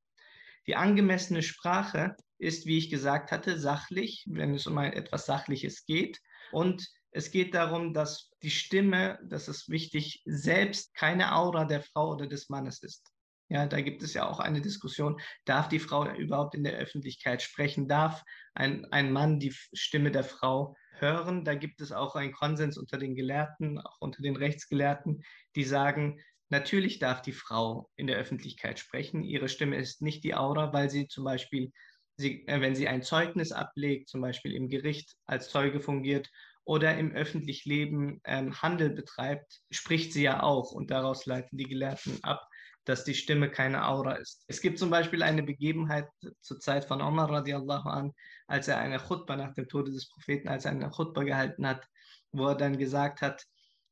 Die 0.67 0.77
angemessene 0.77 1.43
Sprache 1.43 2.17
ist, 2.39 2.67
wie 2.67 2.79
ich 2.79 2.91
gesagt 2.91 3.31
hatte, 3.31 3.59
sachlich, 3.59 4.25
wenn 4.29 4.55
es 4.55 4.67
um 4.67 4.79
etwas 4.79 5.27
Sachliches 5.27 5.85
geht. 5.85 6.21
Und 6.53 6.87
es 7.11 7.31
geht 7.31 7.55
darum, 7.55 7.95
dass 7.95 8.31
die 8.43 8.51
Stimme, 8.51 9.19
das 9.25 9.49
ist 9.49 9.69
wichtig, 9.69 10.23
selbst 10.27 10.95
keine 10.95 11.35
Aura 11.35 11.65
der 11.65 11.83
Frau 11.83 12.13
oder 12.13 12.27
des 12.27 12.49
Mannes 12.49 12.83
ist. 12.83 13.11
Ja, 13.49 13.67
da 13.67 13.81
gibt 13.81 14.03
es 14.03 14.13
ja 14.15 14.29
auch 14.29 14.41
eine 14.41 14.61
Diskussion, 14.61 15.21
darf 15.45 15.69
die 15.69 15.79
Frau 15.79 16.11
überhaupt 16.15 16.57
in 16.57 16.65
der 16.65 16.75
Öffentlichkeit 16.75 17.43
sprechen? 17.43 17.87
Darf 17.87 18.25
ein, 18.55 18.87
ein 18.91 19.13
Mann 19.13 19.39
die 19.39 19.55
Stimme 19.73 20.11
der 20.11 20.25
Frau 20.25 20.77
hören? 20.99 21.45
Da 21.45 21.55
gibt 21.55 21.81
es 21.81 21.93
auch 21.93 22.17
einen 22.17 22.33
Konsens 22.33 22.77
unter 22.77 22.99
den 22.99 23.15
Gelehrten, 23.15 23.79
auch 23.79 23.99
unter 24.01 24.21
den 24.21 24.35
Rechtsgelehrten, 24.35 25.23
die 25.55 25.63
sagen, 25.63 26.21
natürlich 26.49 26.99
darf 26.99 27.23
die 27.23 27.33
Frau 27.33 27.89
in 27.95 28.09
der 28.09 28.17
Öffentlichkeit 28.17 28.81
sprechen. 28.81 29.23
Ihre 29.23 29.49
Stimme 29.49 29.77
ist 29.77 30.03
nicht 30.03 30.25
die 30.25 30.35
Aura, 30.35 30.73
weil 30.73 30.91
sie 30.91 31.07
zum 31.07 31.23
Beispiel, 31.23 31.73
sie, 32.17 32.45
äh, 32.49 32.61
wenn 32.61 32.75
sie 32.75 32.89
ein 32.89 33.03
Zeugnis 33.03 33.53
ablegt, 33.53 34.09
zum 34.09 34.23
Beispiel 34.23 34.55
im 34.57 34.69
Gericht 34.69 35.15
als 35.25 35.51
Zeuge 35.51 35.81
fungiert 35.81 36.31
oder 36.65 36.99
im 36.99 37.13
öffentlichen 37.13 37.69
Leben 37.69 38.21
ähm, 38.25 38.61
Handel 38.61 38.91
betreibt, 38.91 39.61
spricht 39.71 40.13
sie 40.13 40.25
ja 40.25 40.43
auch 40.43 40.73
und 40.73 40.91
daraus 40.91 41.27
leiten 41.27 41.57
die 41.59 41.69
Gelehrten 41.69 42.19
ab, 42.25 42.45
dass 42.87 43.05
die 43.05 43.15
Stimme 43.15 43.51
keine 43.51 43.87
Aura 43.87 44.13
ist. 44.13 44.45
Es 44.47 44.61
gibt 44.61 44.79
zum 44.79 44.91
Beispiel 44.91 45.23
eine 45.23 45.43
Begebenheit 45.43 46.09
zur 46.41 46.61
Zeit 46.61 46.85
von 46.85 47.03
Omar 47.03 47.31
radiallahu 47.31 47.89
an, 47.89 48.13
als 48.47 48.69
er 48.69 48.79
eine 48.79 48.99
Chutba 48.99 49.37
nach 49.37 49.55
dem 49.55 49.69
Tode 49.69 49.91
des 49.91 50.09
Propheten, 50.09 50.49
als 50.49 50.65
er 50.65 50.71
eine 50.71 50.91
Chutba 50.91 51.25
gehalten 51.25 51.67
hat, 51.67 51.85
wo 52.31 52.47
er 52.47 52.55
dann 52.55 52.79
gesagt 52.79 53.23
hat, 53.23 53.45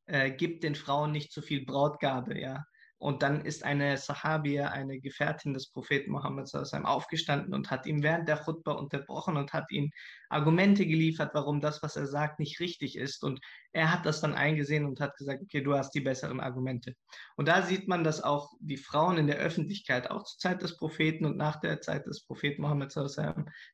äh, 0.06 0.30
gibt 0.30 0.62
den 0.62 0.76
Frauen 0.76 1.10
nicht 1.10 1.32
zu 1.32 1.42
viel 1.42 1.66
Brautgabe, 1.66 2.40
ja. 2.40 2.64
Und 3.04 3.22
dann 3.22 3.44
ist 3.44 3.64
eine 3.64 3.98
Sahabia, 3.98 4.68
eine 4.68 4.98
Gefährtin 4.98 5.52
des 5.52 5.70
Propheten 5.70 6.10
Mohammed 6.10 6.50
aufgestanden 6.54 7.52
und 7.52 7.70
hat 7.70 7.84
ihn 7.84 8.02
während 8.02 8.30
der 8.30 8.42
Chutba 8.42 8.72
unterbrochen 8.72 9.36
und 9.36 9.52
hat 9.52 9.70
ihm 9.70 9.90
Argumente 10.30 10.86
geliefert, 10.86 11.32
warum 11.34 11.60
das, 11.60 11.82
was 11.82 11.96
er 11.96 12.06
sagt, 12.06 12.40
nicht 12.40 12.60
richtig 12.60 12.96
ist. 12.96 13.22
Und 13.22 13.40
er 13.72 13.92
hat 13.92 14.06
das 14.06 14.22
dann 14.22 14.32
eingesehen 14.32 14.86
und 14.86 15.00
hat 15.00 15.16
gesagt, 15.16 15.42
okay, 15.42 15.60
du 15.60 15.74
hast 15.74 15.90
die 15.90 16.00
besseren 16.00 16.40
Argumente. 16.40 16.94
Und 17.36 17.46
da 17.46 17.60
sieht 17.60 17.88
man, 17.88 18.04
dass 18.04 18.22
auch 18.22 18.52
die 18.60 18.78
Frauen 18.78 19.18
in 19.18 19.26
der 19.26 19.36
Öffentlichkeit, 19.36 20.10
auch 20.10 20.24
zur 20.24 20.38
Zeit 20.38 20.62
des 20.62 20.78
Propheten 20.78 21.26
und 21.26 21.36
nach 21.36 21.60
der 21.60 21.82
Zeit 21.82 22.06
des 22.06 22.24
Propheten 22.24 22.62
Mohammed 22.62 22.90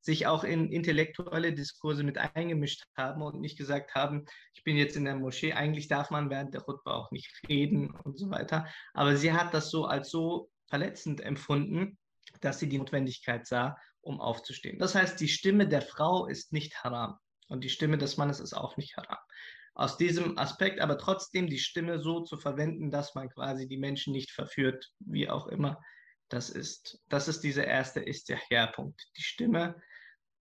sich 0.00 0.26
auch 0.26 0.42
in 0.42 0.72
intellektuelle 0.72 1.52
Diskurse 1.52 2.02
mit 2.02 2.18
eingemischt 2.18 2.84
haben 2.96 3.22
und 3.22 3.40
nicht 3.40 3.56
gesagt 3.56 3.94
haben, 3.94 4.24
ich 4.54 4.64
bin 4.64 4.76
jetzt 4.76 4.96
in 4.96 5.04
der 5.04 5.16
Moschee, 5.16 5.52
eigentlich 5.52 5.86
darf 5.86 6.10
man 6.10 6.30
während 6.30 6.52
der 6.52 6.62
Chutba 6.62 6.94
auch 6.94 7.10
nicht 7.12 7.30
reden 7.48 7.90
und 7.90 8.18
so 8.18 8.30
weiter. 8.30 8.66
Aber 8.92 9.19
sie 9.20 9.32
hat 9.32 9.54
das 9.54 9.70
so 9.70 9.84
als 9.84 10.10
so 10.10 10.50
verletzend 10.68 11.20
empfunden, 11.20 11.98
dass 12.40 12.58
sie 12.58 12.68
die 12.68 12.78
Notwendigkeit 12.78 13.46
sah, 13.46 13.76
um 14.02 14.20
aufzustehen. 14.20 14.78
Das 14.78 14.94
heißt, 14.94 15.20
die 15.20 15.28
Stimme 15.28 15.68
der 15.68 15.82
Frau 15.82 16.26
ist 16.26 16.52
nicht 16.52 16.82
haram 16.82 17.18
und 17.48 17.64
die 17.64 17.68
Stimme 17.68 17.98
des 17.98 18.16
Mannes 18.16 18.40
ist 18.40 18.54
auch 18.54 18.76
nicht 18.76 18.96
haram. 18.96 19.18
Aus 19.74 19.96
diesem 19.96 20.38
Aspekt 20.38 20.80
aber 20.80 20.98
trotzdem 20.98 21.48
die 21.48 21.58
Stimme 21.58 22.00
so 22.00 22.20
zu 22.20 22.36
verwenden, 22.36 22.90
dass 22.90 23.14
man 23.14 23.28
quasi 23.28 23.68
die 23.68 23.78
Menschen 23.78 24.12
nicht 24.12 24.30
verführt, 24.30 24.90
wie 25.00 25.28
auch 25.28 25.46
immer 25.46 25.80
das 26.28 26.50
ist. 26.50 27.00
Das 27.08 27.28
ist 27.28 27.40
dieser 27.40 27.66
erste 27.66 28.00
Istihya-Punkt. 28.00 29.00
Die 29.16 29.22
Stimme, 29.22 29.80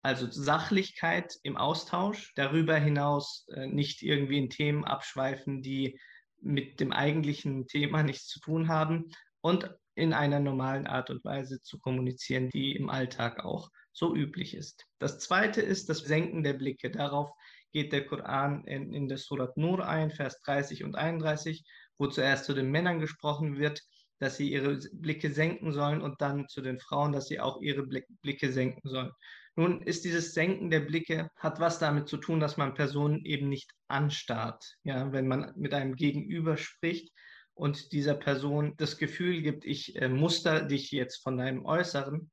also 0.01 0.29
Sachlichkeit 0.29 1.36
im 1.43 1.57
Austausch, 1.57 2.33
darüber 2.36 2.77
hinaus 2.77 3.45
äh, 3.53 3.67
nicht 3.67 4.01
irgendwie 4.01 4.38
in 4.38 4.50
Themen 4.50 4.86
abschweifen, 4.86 5.62
die 5.62 6.00
mit 6.41 6.79
dem 6.79 6.91
eigentlichen 6.91 7.67
Thema 7.67 8.03
nichts 8.03 8.27
zu 8.27 8.39
tun 8.39 8.67
haben 8.67 9.12
und 9.41 9.69
in 9.96 10.13
einer 10.13 10.39
normalen 10.39 10.88
Art 10.88 11.10
und 11.10 11.24
Weise 11.25 11.62
zu 11.62 11.79
kommunizieren, 11.79 12.50
die 12.50 12.75
im 12.75 12.89
Alltag 12.89 13.43
auch 13.43 13.69
so 13.91 14.15
üblich 14.15 14.55
ist. 14.55 14.86
Das 15.00 15.19
zweite 15.19 15.62
ist 15.62 15.89
das 15.89 16.00
Senken 16.00 16.43
der 16.43 16.53
Blicke. 16.53 16.89
Darauf 16.89 17.31
geht 17.72 17.91
der 17.91 18.05
Koran 18.05 18.63
in, 18.65 18.93
in 18.93 19.08
der 19.10 19.17
Surat 19.17 19.58
Nur 19.58 19.86
ein, 19.86 20.12
Vers 20.12 20.39
30 20.41 20.84
und 20.84 20.96
31, 20.96 21.65
wo 21.98 22.08
zuerst 22.08 22.46
zu 22.46 22.53
den 22.53 22.72
Männern 22.72 23.00
gesprochen 23.00 23.58
wird, 23.58 23.81
dass 24.19 24.38
sie 24.38 24.51
ihre 24.51 24.79
Blicke 24.93 25.31
senken 25.31 25.74
sollen 25.74 26.01
und 26.01 26.22
dann 26.22 26.48
zu 26.48 26.62
den 26.62 26.79
Frauen, 26.79 27.12
dass 27.12 27.27
sie 27.27 27.39
auch 27.39 27.62
ihre 27.62 27.84
Blicke 27.84 28.51
senken 28.51 28.89
sollen. 28.89 29.12
Nun 29.60 29.82
ist 29.82 30.06
dieses 30.06 30.34
Senken 30.34 30.70
der 30.70 30.80
Blicke, 30.80 31.30
hat 31.36 31.60
was 31.60 31.80
damit 31.80 32.08
zu 32.08 32.16
tun, 32.16 32.39
dass 32.39 32.56
man 32.56 32.75
Personen 32.75 33.25
eben 33.25 33.50
nicht 33.50 33.74
anstarrt. 33.89 34.78
Ja, 34.84 35.12
wenn 35.12 35.28
man 35.28 35.51
mit 35.58 35.74
einem 35.74 35.98
Gegenüber 35.98 36.56
spricht 36.56 37.12
und 37.56 37.92
dieser 37.92 38.13
Person 38.13 38.75
das 38.78 38.98
Gefühl 38.98 39.42
gibt, 39.42 39.66
ich 39.66 39.98
äh, 39.98 40.08
muster 40.08 40.62
dich 40.62 40.92
jetzt 40.92 41.22
von 41.22 41.36
deinem 41.36 41.66
Äußeren, 41.66 42.32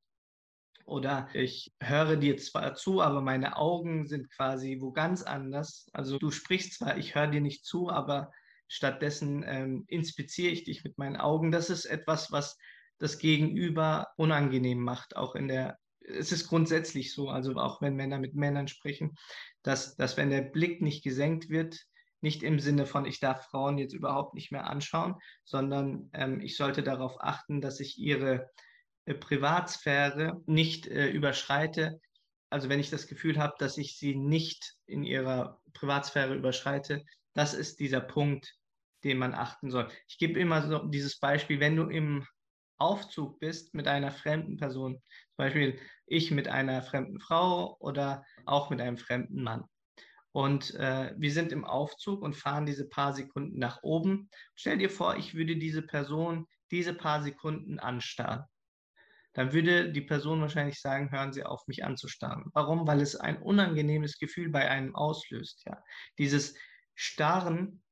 oder 0.85 1.27
ich 1.33 1.73
höre 1.81 2.15
dir 2.15 2.37
zwar 2.37 2.75
zu, 2.75 3.01
aber 3.01 3.19
meine 3.19 3.57
Augen 3.57 4.07
sind 4.07 4.29
quasi 4.31 4.77
wo 4.79 4.93
ganz 4.93 5.21
anders. 5.21 5.89
Also 5.91 6.17
du 6.17 6.31
sprichst 6.31 6.75
zwar, 6.75 6.97
ich 6.97 7.13
höre 7.13 7.27
dir 7.27 7.41
nicht 7.41 7.65
zu, 7.65 7.89
aber 7.89 8.31
stattdessen 8.69 9.43
ähm, 9.45 9.83
inspiziere 9.89 10.53
ich 10.53 10.63
dich 10.63 10.85
mit 10.85 10.97
meinen 10.97 11.17
Augen. 11.17 11.51
Das 11.51 11.69
ist 11.69 11.83
etwas, 11.87 12.31
was 12.31 12.57
das 12.99 13.19
Gegenüber 13.19 14.07
unangenehm 14.15 14.79
macht, 14.79 15.17
auch 15.17 15.35
in 15.35 15.49
der 15.49 15.77
es 16.07 16.31
ist 16.31 16.47
grundsätzlich 16.47 17.13
so, 17.13 17.29
also 17.29 17.53
auch 17.55 17.81
wenn 17.81 17.95
Männer 17.95 18.19
mit 18.19 18.35
Männern 18.35 18.67
sprechen, 18.67 19.15
dass, 19.61 19.95
dass 19.95 20.17
wenn 20.17 20.29
der 20.29 20.41
Blick 20.41 20.81
nicht 20.81 21.03
gesenkt 21.03 21.49
wird, 21.49 21.79
nicht 22.21 22.43
im 22.43 22.59
Sinne 22.59 22.85
von, 22.85 23.05
ich 23.05 23.19
darf 23.19 23.45
Frauen 23.45 23.77
jetzt 23.77 23.93
überhaupt 23.93 24.33
nicht 24.33 24.51
mehr 24.51 24.67
anschauen, 24.67 25.15
sondern 25.43 26.09
ähm, 26.13 26.41
ich 26.41 26.57
sollte 26.57 26.81
darauf 26.81 27.17
achten, 27.19 27.61
dass 27.61 27.79
ich 27.79 27.97
ihre 27.99 28.49
äh, 29.05 29.13
Privatsphäre 29.13 30.41
nicht 30.45 30.87
äh, 30.87 31.09
überschreite. 31.09 31.99
Also 32.49 32.69
wenn 32.69 32.79
ich 32.79 32.89
das 32.89 33.07
Gefühl 33.07 33.37
habe, 33.37 33.53
dass 33.59 33.77
ich 33.77 33.97
sie 33.97 34.15
nicht 34.15 34.75
in 34.87 35.03
ihrer 35.03 35.61
Privatsphäre 35.73 36.33
überschreite, 36.33 37.03
das 37.33 37.53
ist 37.53 37.79
dieser 37.79 38.01
Punkt, 38.01 38.55
den 39.03 39.19
man 39.19 39.35
achten 39.35 39.69
soll. 39.69 39.87
Ich 40.07 40.17
gebe 40.17 40.39
immer 40.39 40.67
so 40.67 40.79
dieses 40.87 41.19
Beispiel, 41.19 41.59
wenn 41.59 41.75
du 41.75 41.83
im 41.83 42.25
Aufzug 42.79 43.39
bist 43.39 43.75
mit 43.75 43.87
einer 43.87 44.11
fremden 44.11 44.57
Person, 44.57 45.01
Beispiel 45.37 45.79
ich 46.05 46.31
mit 46.31 46.47
einer 46.47 46.81
fremden 46.81 47.19
Frau 47.19 47.77
oder 47.79 48.25
auch 48.45 48.69
mit 48.69 48.81
einem 48.81 48.97
fremden 48.97 49.43
Mann. 49.43 49.63
Und 50.31 50.75
äh, 50.75 51.13
wir 51.17 51.31
sind 51.31 51.51
im 51.51 51.65
Aufzug 51.65 52.21
und 52.21 52.35
fahren 52.35 52.65
diese 52.65 52.87
paar 52.87 53.13
Sekunden 53.13 53.57
nach 53.57 53.81
oben. 53.81 54.29
Stell 54.55 54.77
dir 54.77 54.89
vor, 54.89 55.15
ich 55.15 55.33
würde 55.33 55.57
diese 55.57 55.81
Person 55.81 56.45
diese 56.69 56.93
paar 56.93 57.23
Sekunden 57.23 57.79
anstarren. 57.79 58.43
Dann 59.33 59.53
würde 59.53 59.91
die 59.91 60.01
Person 60.01 60.41
wahrscheinlich 60.41 60.81
sagen, 60.81 61.11
hören 61.11 61.31
Sie 61.31 61.43
auf, 61.43 61.67
mich 61.67 61.83
anzustarren. 61.83 62.45
Warum? 62.53 62.87
Weil 62.87 63.01
es 63.01 63.15
ein 63.15 63.41
unangenehmes 63.41 64.17
Gefühl 64.17 64.49
bei 64.49 64.69
einem 64.69 64.95
auslöst. 64.95 65.63
Ja? 65.65 65.81
Dieses 66.17 66.55
Starren 66.95 67.83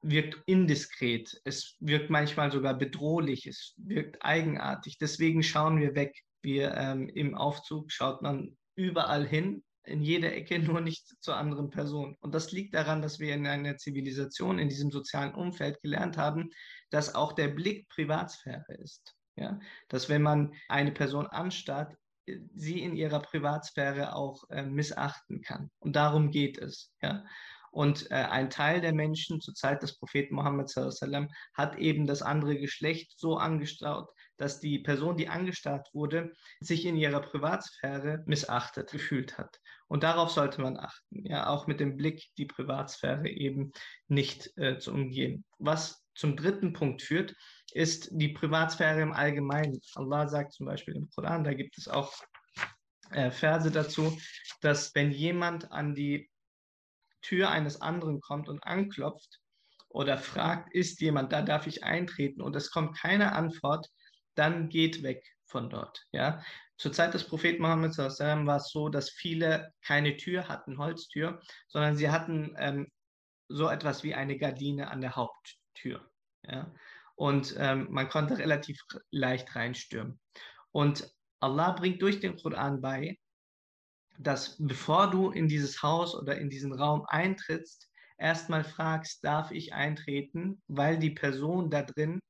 wirkt 0.00 0.40
indiskret, 0.46 1.40
es 1.44 1.76
wirkt 1.80 2.08
manchmal 2.08 2.52
sogar 2.52 2.74
bedrohlich, 2.74 3.46
es 3.46 3.74
wirkt 3.76 4.22
eigenartig. 4.22 4.96
Deswegen 4.98 5.42
schauen 5.42 5.80
wir 5.80 5.94
weg. 5.94 6.14
Wir 6.42 6.74
ähm, 6.74 7.08
im 7.08 7.34
Aufzug 7.34 7.90
schaut 7.90 8.22
man 8.22 8.56
überall 8.76 9.26
hin, 9.26 9.64
in 9.88 10.02
jede 10.02 10.32
Ecke, 10.32 10.58
nur 10.58 10.80
nicht 10.80 11.14
zur 11.20 11.36
anderen 11.36 11.70
Person. 11.70 12.16
Und 12.20 12.34
das 12.34 12.52
liegt 12.52 12.74
daran, 12.74 13.02
dass 13.02 13.18
wir 13.18 13.34
in 13.34 13.46
einer 13.46 13.76
Zivilisation, 13.76 14.58
in 14.58 14.68
diesem 14.68 14.90
sozialen 14.90 15.34
Umfeld 15.34 15.80
gelernt 15.80 16.16
haben, 16.16 16.50
dass 16.90 17.14
auch 17.14 17.32
der 17.32 17.48
Blick 17.48 17.88
Privatsphäre 17.88 18.74
ist. 18.80 19.14
Ja? 19.36 19.58
Dass 19.88 20.08
wenn 20.08 20.22
man 20.22 20.52
eine 20.68 20.92
Person 20.92 21.26
anstarrt, 21.26 21.96
sie 22.54 22.82
in 22.82 22.94
ihrer 22.94 23.20
Privatsphäre 23.20 24.14
auch 24.14 24.44
äh, 24.50 24.62
missachten 24.62 25.40
kann. 25.40 25.70
Und 25.78 25.96
darum 25.96 26.30
geht 26.30 26.58
es. 26.58 26.92
Ja? 27.00 27.24
Und 27.70 28.10
äh, 28.10 28.14
ein 28.14 28.50
Teil 28.50 28.80
der 28.80 28.92
Menschen 28.92 29.40
zur 29.40 29.54
Zeit 29.54 29.82
des 29.82 29.98
Propheten 29.98 30.34
Mohammed 30.34 30.68
sallam, 30.68 31.28
hat 31.54 31.76
eben 31.78 32.06
das 32.06 32.22
andere 32.22 32.58
Geschlecht 32.58 33.12
so 33.16 33.36
angestaut, 33.36 34.08
dass 34.38 34.60
die 34.60 34.78
Person, 34.78 35.16
die 35.16 35.28
angestarrt 35.28 35.88
wurde, 35.92 36.32
sich 36.60 36.86
in 36.86 36.96
ihrer 36.96 37.20
Privatsphäre 37.20 38.22
missachtet 38.26 38.90
gefühlt 38.92 39.36
hat. 39.36 39.58
Und 39.88 40.02
darauf 40.02 40.30
sollte 40.30 40.60
man 40.60 40.76
achten, 40.76 41.26
ja, 41.26 41.48
auch 41.48 41.66
mit 41.66 41.80
dem 41.80 41.96
Blick 41.96 42.24
die 42.36 42.46
Privatsphäre 42.46 43.28
eben 43.28 43.72
nicht 44.06 44.56
äh, 44.56 44.78
zu 44.78 44.92
umgehen. 44.92 45.44
Was 45.58 46.04
zum 46.14 46.36
dritten 46.36 46.72
Punkt 46.72 47.02
führt, 47.02 47.34
ist 47.72 48.08
die 48.12 48.28
Privatsphäre 48.28 49.00
im 49.00 49.12
Allgemeinen. 49.12 49.80
Allah 49.94 50.28
sagt 50.28 50.52
zum 50.52 50.66
Beispiel 50.66 50.96
im 50.96 51.08
Koran, 51.10 51.44
da 51.44 51.54
gibt 51.54 51.78
es 51.78 51.88
auch 51.88 52.12
äh, 53.10 53.30
Verse 53.30 53.70
dazu, 53.70 54.16
dass 54.60 54.94
wenn 54.94 55.10
jemand 55.10 55.70
an 55.72 55.94
die 55.94 56.30
Tür 57.22 57.50
eines 57.50 57.80
anderen 57.80 58.20
kommt 58.20 58.48
und 58.48 58.62
anklopft 58.64 59.40
oder 59.88 60.18
fragt, 60.18 60.74
ist 60.74 61.00
jemand 61.00 61.32
da, 61.32 61.42
darf 61.42 61.66
ich 61.66 61.84
eintreten 61.84 62.42
und 62.42 62.54
es 62.56 62.70
kommt 62.70 62.96
keine 62.96 63.32
Antwort, 63.32 63.88
dann 64.34 64.68
geht 64.68 65.02
weg 65.02 65.24
von 65.46 65.70
dort. 65.70 66.04
Ja? 66.12 66.42
Zur 66.76 66.92
Zeit 66.92 67.14
des 67.14 67.24
Propheten 67.24 67.62
Mohammed 67.62 67.96
war 67.98 68.56
es 68.56 68.70
so, 68.70 68.88
dass 68.88 69.10
viele 69.10 69.72
keine 69.82 70.16
Tür 70.16 70.48
hatten, 70.48 70.78
Holztür, 70.78 71.40
sondern 71.66 71.96
sie 71.96 72.10
hatten 72.10 72.54
ähm, 72.58 72.92
so 73.48 73.68
etwas 73.68 74.04
wie 74.04 74.14
eine 74.14 74.38
Gardine 74.38 74.90
an 74.90 75.00
der 75.00 75.16
Haupttür. 75.16 76.08
Ja? 76.44 76.72
Und 77.16 77.56
ähm, 77.58 77.88
man 77.90 78.08
konnte 78.08 78.38
relativ 78.38 78.80
leicht 79.10 79.56
reinstürmen. 79.56 80.20
Und 80.70 81.12
Allah 81.40 81.72
bringt 81.72 82.00
durch 82.02 82.20
den 82.20 82.36
Koran 82.36 82.80
bei, 82.80 83.18
dass 84.18 84.56
bevor 84.58 85.10
du 85.10 85.30
in 85.30 85.48
dieses 85.48 85.82
Haus 85.82 86.14
oder 86.14 86.38
in 86.38 86.50
diesen 86.50 86.72
Raum 86.72 87.04
eintrittst, 87.06 87.88
erstmal 88.18 88.64
fragst, 88.64 89.24
darf 89.24 89.52
ich 89.52 89.72
eintreten, 89.72 90.60
weil 90.66 90.98
die 90.98 91.10
Person 91.10 91.70
da 91.70 91.82
drin 91.82 92.20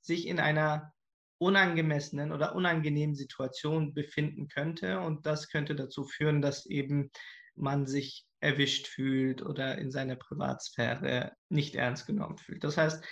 sich 0.00 0.26
in 0.26 0.40
einer 0.40 0.92
unangemessenen 1.38 2.32
oder 2.32 2.54
unangenehmen 2.54 3.14
Situation 3.14 3.94
befinden 3.94 4.48
könnte. 4.48 5.00
Und 5.00 5.26
das 5.26 5.48
könnte 5.48 5.74
dazu 5.74 6.04
führen, 6.04 6.42
dass 6.42 6.66
eben 6.66 7.10
man 7.54 7.86
sich 7.86 8.26
erwischt 8.40 8.86
fühlt 8.86 9.42
oder 9.42 9.78
in 9.78 9.90
seiner 9.90 10.16
Privatsphäre 10.16 11.32
nicht 11.48 11.74
ernst 11.74 12.06
genommen 12.06 12.38
fühlt. 12.38 12.64
Das 12.64 12.76
heißt, 12.76 13.04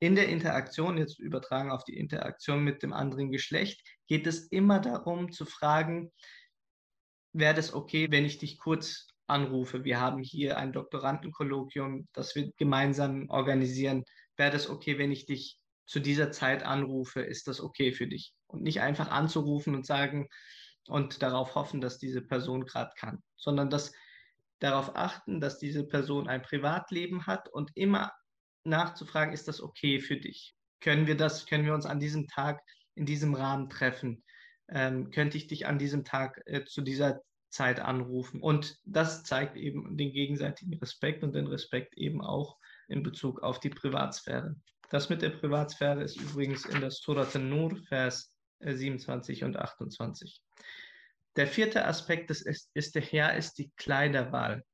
in 0.00 0.14
der 0.16 0.28
Interaktion, 0.28 0.98
jetzt 0.98 1.18
übertragen 1.20 1.70
auf 1.70 1.84
die 1.84 1.96
Interaktion 1.96 2.64
mit 2.64 2.82
dem 2.82 2.92
anderen 2.92 3.30
Geschlecht, 3.30 3.80
geht 4.08 4.26
es 4.26 4.48
immer 4.48 4.80
darum 4.80 5.30
zu 5.30 5.44
fragen, 5.44 6.10
wäre 7.32 7.54
das 7.54 7.72
okay, 7.72 8.10
wenn 8.10 8.24
ich 8.24 8.38
dich 8.38 8.58
kurz 8.58 9.06
anrufe? 9.26 9.84
Wir 9.84 10.00
haben 10.00 10.22
hier 10.22 10.58
ein 10.58 10.72
Doktorandenkolloquium, 10.72 12.08
das 12.12 12.34
wir 12.34 12.52
gemeinsam 12.56 13.28
organisieren. 13.30 14.04
Wäre 14.36 14.50
das 14.50 14.68
okay, 14.68 14.98
wenn 14.98 15.12
ich 15.12 15.26
dich 15.26 15.58
zu 15.86 16.00
dieser 16.00 16.30
Zeit 16.30 16.62
anrufe? 16.62 17.20
Ist 17.20 17.48
das 17.48 17.60
okay 17.60 17.92
für 17.92 18.06
dich? 18.06 18.34
Und 18.46 18.62
nicht 18.62 18.80
einfach 18.80 19.10
anzurufen 19.10 19.74
und 19.74 19.86
sagen 19.86 20.28
und 20.88 21.22
darauf 21.22 21.54
hoffen, 21.54 21.80
dass 21.80 21.98
diese 21.98 22.22
Person 22.22 22.64
gerade 22.64 22.92
kann, 22.96 23.22
sondern 23.36 23.70
dass 23.70 23.92
darauf 24.58 24.94
achten, 24.94 25.40
dass 25.40 25.58
diese 25.58 25.84
Person 25.86 26.28
ein 26.28 26.42
Privatleben 26.42 27.26
hat 27.26 27.48
und 27.48 27.70
immer 27.74 28.12
nachzufragen, 28.64 29.34
ist 29.34 29.48
das 29.48 29.60
okay 29.60 30.00
für 30.00 30.16
dich? 30.16 30.54
Können 30.80 31.06
wir 31.06 31.16
das, 31.16 31.46
können 31.46 31.64
wir 31.64 31.74
uns 31.74 31.86
an 31.86 32.00
diesem 32.00 32.28
Tag 32.28 32.60
in 32.94 33.06
diesem 33.06 33.34
Rahmen 33.34 33.68
treffen? 33.68 34.22
Ähm, 34.72 35.10
könnte 35.10 35.36
ich 35.36 35.46
dich 35.46 35.66
an 35.66 35.78
diesem 35.78 36.04
Tag 36.04 36.42
äh, 36.46 36.64
zu 36.64 36.80
dieser 36.82 37.22
Zeit 37.50 37.80
anrufen. 37.80 38.40
Und 38.40 38.78
das 38.84 39.24
zeigt 39.24 39.56
eben 39.56 39.96
den 39.96 40.12
gegenseitigen 40.12 40.74
Respekt 40.78 41.22
und 41.22 41.34
den 41.34 41.46
Respekt 41.46 41.96
eben 41.96 42.22
auch 42.22 42.58
in 42.88 43.02
Bezug 43.02 43.42
auf 43.42 43.60
die 43.60 43.68
Privatsphäre. 43.68 44.56
Das 44.90 45.08
mit 45.08 45.22
der 45.22 45.30
Privatsphäre 45.30 46.02
ist 46.02 46.16
übrigens 46.16 46.64
in 46.64 46.80
der 46.80 46.90
Surat 46.90 47.34
Nur, 47.34 47.76
Vers 47.88 48.34
27 48.60 49.42
äh, 49.42 49.44
und 49.44 49.56
28. 49.56 50.40
Der 51.36 51.46
vierte 51.46 51.86
Aspekt 51.86 52.30
des 52.30 52.42
ist, 52.42 52.94
der 52.94 53.02
Herr 53.02 53.36
ist 53.36 53.54
die 53.54 53.70
Kleiderwahl 53.76 54.64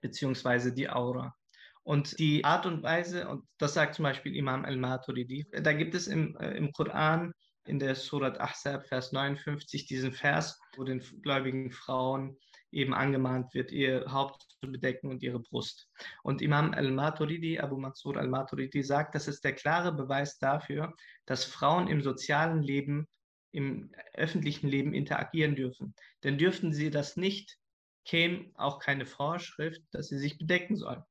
beziehungsweise 0.00 0.72
die 0.72 0.88
Aura. 0.88 1.34
Und 1.82 2.18
die 2.18 2.44
Art 2.44 2.66
und 2.66 2.82
Weise, 2.82 3.28
und 3.28 3.46
das 3.58 3.74
sagt 3.74 3.94
zum 3.94 4.02
Beispiel 4.02 4.34
Imam 4.34 4.64
al-Maturidi, 4.64 5.46
da 5.52 5.72
gibt 5.72 5.94
es 5.94 6.08
im, 6.08 6.36
äh, 6.38 6.56
im 6.56 6.72
Koran 6.72 7.32
in 7.68 7.78
der 7.78 7.94
Surat 7.94 8.40
Ahzab, 8.40 8.86
Vers 8.86 9.12
59, 9.12 9.86
diesen 9.86 10.12
Vers, 10.12 10.60
wo 10.76 10.84
den 10.84 11.00
gläubigen 11.22 11.70
Frauen 11.70 12.36
eben 12.70 12.94
angemahnt 12.94 13.54
wird, 13.54 13.72
ihr 13.72 14.12
Haupt 14.12 14.42
zu 14.60 14.70
bedecken 14.70 15.10
und 15.10 15.22
ihre 15.22 15.40
Brust. 15.40 15.88
Und 16.22 16.42
Imam 16.42 16.72
al-Maturidi, 16.72 17.58
Abu 17.58 17.78
Mansur 17.78 18.16
al-Maturidi, 18.16 18.82
sagt, 18.82 19.14
das 19.14 19.28
ist 19.28 19.44
der 19.44 19.54
klare 19.54 19.92
Beweis 19.92 20.38
dafür, 20.38 20.94
dass 21.26 21.44
Frauen 21.44 21.88
im 21.88 22.02
sozialen 22.02 22.62
Leben, 22.62 23.08
im 23.52 23.90
öffentlichen 24.14 24.68
Leben 24.68 24.92
interagieren 24.92 25.56
dürfen. 25.56 25.94
Denn 26.24 26.38
dürften 26.38 26.72
sie 26.72 26.90
das 26.90 27.16
nicht, 27.16 27.56
käme 28.04 28.50
auch 28.54 28.78
keine 28.78 29.06
Vorschrift, 29.06 29.82
dass 29.92 30.08
sie 30.08 30.18
sich 30.18 30.38
bedecken 30.38 30.76
sollen 30.76 31.02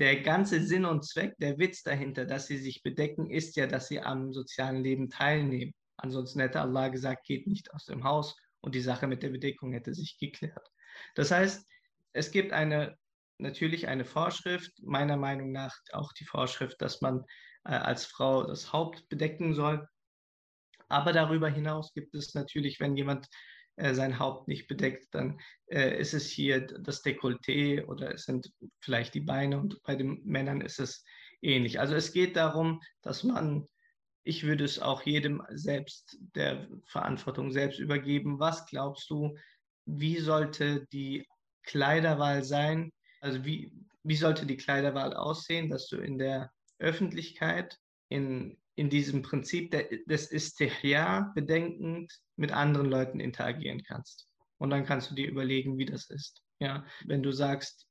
der 0.00 0.22
ganze 0.22 0.62
Sinn 0.62 0.86
und 0.86 1.04
Zweck, 1.04 1.34
der 1.38 1.58
Witz 1.58 1.82
dahinter, 1.82 2.24
dass 2.24 2.46
sie 2.46 2.58
sich 2.58 2.82
bedecken, 2.82 3.30
ist 3.30 3.54
ja, 3.56 3.66
dass 3.66 3.88
sie 3.88 4.00
am 4.00 4.32
sozialen 4.32 4.82
Leben 4.82 5.10
teilnehmen. 5.10 5.74
Ansonsten 5.96 6.40
hätte 6.40 6.60
Allah 6.60 6.88
gesagt, 6.88 7.26
geht 7.26 7.46
nicht 7.46 7.72
aus 7.74 7.84
dem 7.84 8.02
Haus 8.02 8.34
und 8.60 8.74
die 8.74 8.80
Sache 8.80 9.06
mit 9.06 9.22
der 9.22 9.28
Bedeckung 9.28 9.72
hätte 9.72 9.94
sich 9.94 10.18
geklärt. 10.18 10.66
Das 11.14 11.30
heißt, 11.30 11.68
es 12.14 12.30
gibt 12.30 12.52
eine 12.52 12.96
natürlich 13.40 13.88
eine 13.88 14.04
Vorschrift, 14.04 14.72
meiner 14.82 15.16
Meinung 15.16 15.52
nach 15.52 15.74
auch 15.92 16.12
die 16.12 16.24
Vorschrift, 16.24 16.80
dass 16.80 17.00
man 17.00 17.24
äh, 17.64 17.72
als 17.72 18.04
Frau 18.04 18.44
das 18.46 18.72
Haupt 18.72 19.08
bedecken 19.08 19.54
soll. 19.54 19.86
Aber 20.88 21.12
darüber 21.12 21.48
hinaus 21.48 21.92
gibt 21.94 22.14
es 22.14 22.34
natürlich, 22.34 22.80
wenn 22.80 22.96
jemand 22.96 23.28
äh, 23.80 23.94
sein 23.94 24.18
Haupt 24.18 24.48
nicht 24.48 24.68
bedeckt, 24.68 25.14
dann 25.14 25.40
äh, 25.66 25.98
ist 25.98 26.14
es 26.14 26.26
hier 26.30 26.66
das 26.66 27.02
Dekolleté 27.02 27.84
oder 27.86 28.14
es 28.14 28.24
sind 28.24 28.52
vielleicht 28.80 29.14
die 29.14 29.20
Beine 29.20 29.58
und 29.58 29.82
bei 29.82 29.96
den 29.96 30.22
Männern 30.24 30.60
ist 30.60 30.78
es 30.78 31.04
ähnlich. 31.42 31.80
Also 31.80 31.94
es 31.94 32.12
geht 32.12 32.36
darum, 32.36 32.80
dass 33.02 33.24
man, 33.24 33.66
ich 34.22 34.44
würde 34.44 34.64
es 34.64 34.78
auch 34.78 35.02
jedem 35.02 35.42
selbst 35.50 36.18
der 36.34 36.68
Verantwortung 36.84 37.52
selbst 37.52 37.78
übergeben. 37.78 38.38
Was 38.38 38.66
glaubst 38.66 39.08
du, 39.08 39.36
wie 39.86 40.18
sollte 40.18 40.86
die 40.92 41.26
Kleiderwahl 41.62 42.44
sein? 42.44 42.92
Also 43.20 43.44
wie, 43.44 43.72
wie 44.02 44.16
sollte 44.16 44.44
die 44.44 44.56
Kleiderwahl 44.56 45.14
aussehen, 45.14 45.70
dass 45.70 45.88
du 45.88 45.96
in 45.96 46.18
der 46.18 46.52
Öffentlichkeit 46.78 47.78
in, 48.08 48.59
in 48.80 48.88
diesem 48.88 49.20
Prinzip 49.20 49.72
der, 49.72 49.90
des 50.06 50.32
Istihya 50.32 51.32
bedenkend 51.34 52.10
mit 52.36 52.50
anderen 52.50 52.88
Leuten 52.88 53.20
interagieren 53.20 53.82
kannst. 53.82 54.26
Und 54.56 54.70
dann 54.70 54.86
kannst 54.86 55.10
du 55.10 55.14
dir 55.14 55.28
überlegen, 55.28 55.76
wie 55.76 55.84
das 55.84 56.08
ist. 56.08 56.42
Ja, 56.60 56.86
wenn 57.04 57.22
du 57.22 57.30
sagst, 57.30 57.86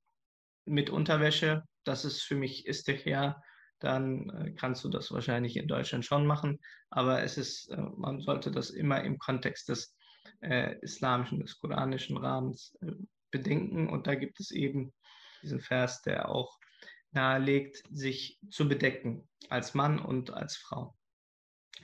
mit 0.65 0.89
Unterwäsche, 0.89 1.63
das 1.84 2.06
ist 2.06 2.23
für 2.23 2.34
mich 2.34 2.65
Istihya, 2.65 3.39
dann 3.78 4.32
äh, 4.32 4.52
kannst 4.54 4.84
du 4.84 4.89
das 4.89 5.12
wahrscheinlich 5.12 5.58
in 5.58 5.67
Deutschland 5.67 6.06
schon 6.06 6.25
machen. 6.25 6.58
Aber 6.89 7.21
es 7.21 7.38
ist, 7.38 7.67
äh, 7.69 7.78
man 7.95 8.19
sollte 8.19 8.49
das 8.49 8.71
immer 8.71 9.04
im 9.04 9.19
Kontext 9.19 9.69
des 9.69 9.95
äh, 10.41 10.75
islamischen, 10.82 11.39
des 11.39 11.60
koranischen 11.60 12.17
Rahmens 12.17 12.75
äh, 12.82 12.93
bedenken. 13.30 13.89
Und 13.89 14.08
da 14.08 14.15
gibt 14.15 14.39
es 14.39 14.49
eben 14.49 14.91
diesen 15.43 15.60
Vers, 15.60 16.02
der 16.02 16.30
auch 16.30 16.58
nahelegt, 17.12 17.84
sich 17.91 18.39
zu 18.50 18.67
bedecken 18.67 19.28
als 19.50 19.74
Mann 19.74 20.00
und 20.00 20.32
als 20.32 20.58
Frau. 20.58 20.95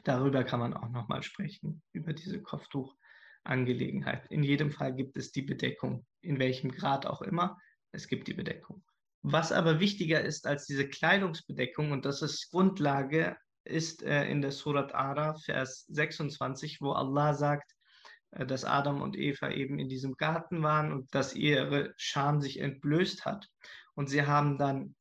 Darüber 0.03 0.43
kann 0.43 0.59
man 0.59 0.73
auch 0.73 0.89
nochmal 0.89 1.23
sprechen, 1.23 1.81
über 1.91 2.13
diese 2.13 2.41
Kopftuchangelegenheit. 2.41 4.27
In 4.29 4.43
jedem 4.43 4.71
Fall 4.71 4.93
gibt 4.93 5.17
es 5.17 5.31
die 5.31 5.41
Bedeckung, 5.41 6.05
in 6.21 6.39
welchem 6.39 6.71
Grad 6.71 7.05
auch 7.05 7.21
immer. 7.21 7.57
Es 7.91 8.07
gibt 8.07 8.27
die 8.27 8.33
Bedeckung. 8.33 8.83
Was 9.23 9.51
aber 9.51 9.79
wichtiger 9.79 10.21
ist 10.21 10.45
als 10.45 10.65
diese 10.67 10.88
Kleidungsbedeckung, 10.88 11.91
und 11.91 12.05
das 12.05 12.21
ist 12.21 12.51
Grundlage, 12.51 13.35
ist 13.63 14.03
äh, 14.03 14.29
in 14.29 14.41
der 14.41 14.51
Surat 14.51 14.93
Ara, 14.93 15.35
Vers 15.35 15.85
26, 15.88 16.79
wo 16.81 16.91
Allah 16.91 17.33
sagt, 17.33 17.71
äh, 18.31 18.45
dass 18.45 18.65
Adam 18.65 19.01
und 19.01 19.17
Eva 19.17 19.49
eben 19.49 19.79
in 19.79 19.89
diesem 19.89 20.13
Garten 20.13 20.61
waren 20.61 20.91
und 20.91 21.13
dass 21.15 21.35
ihre 21.35 21.93
Scham 21.97 22.41
sich 22.41 22.59
entblößt 22.59 23.25
hat. 23.25 23.47
Und 23.95 24.09
sie 24.09 24.27
haben 24.27 24.59
dann 24.59 24.95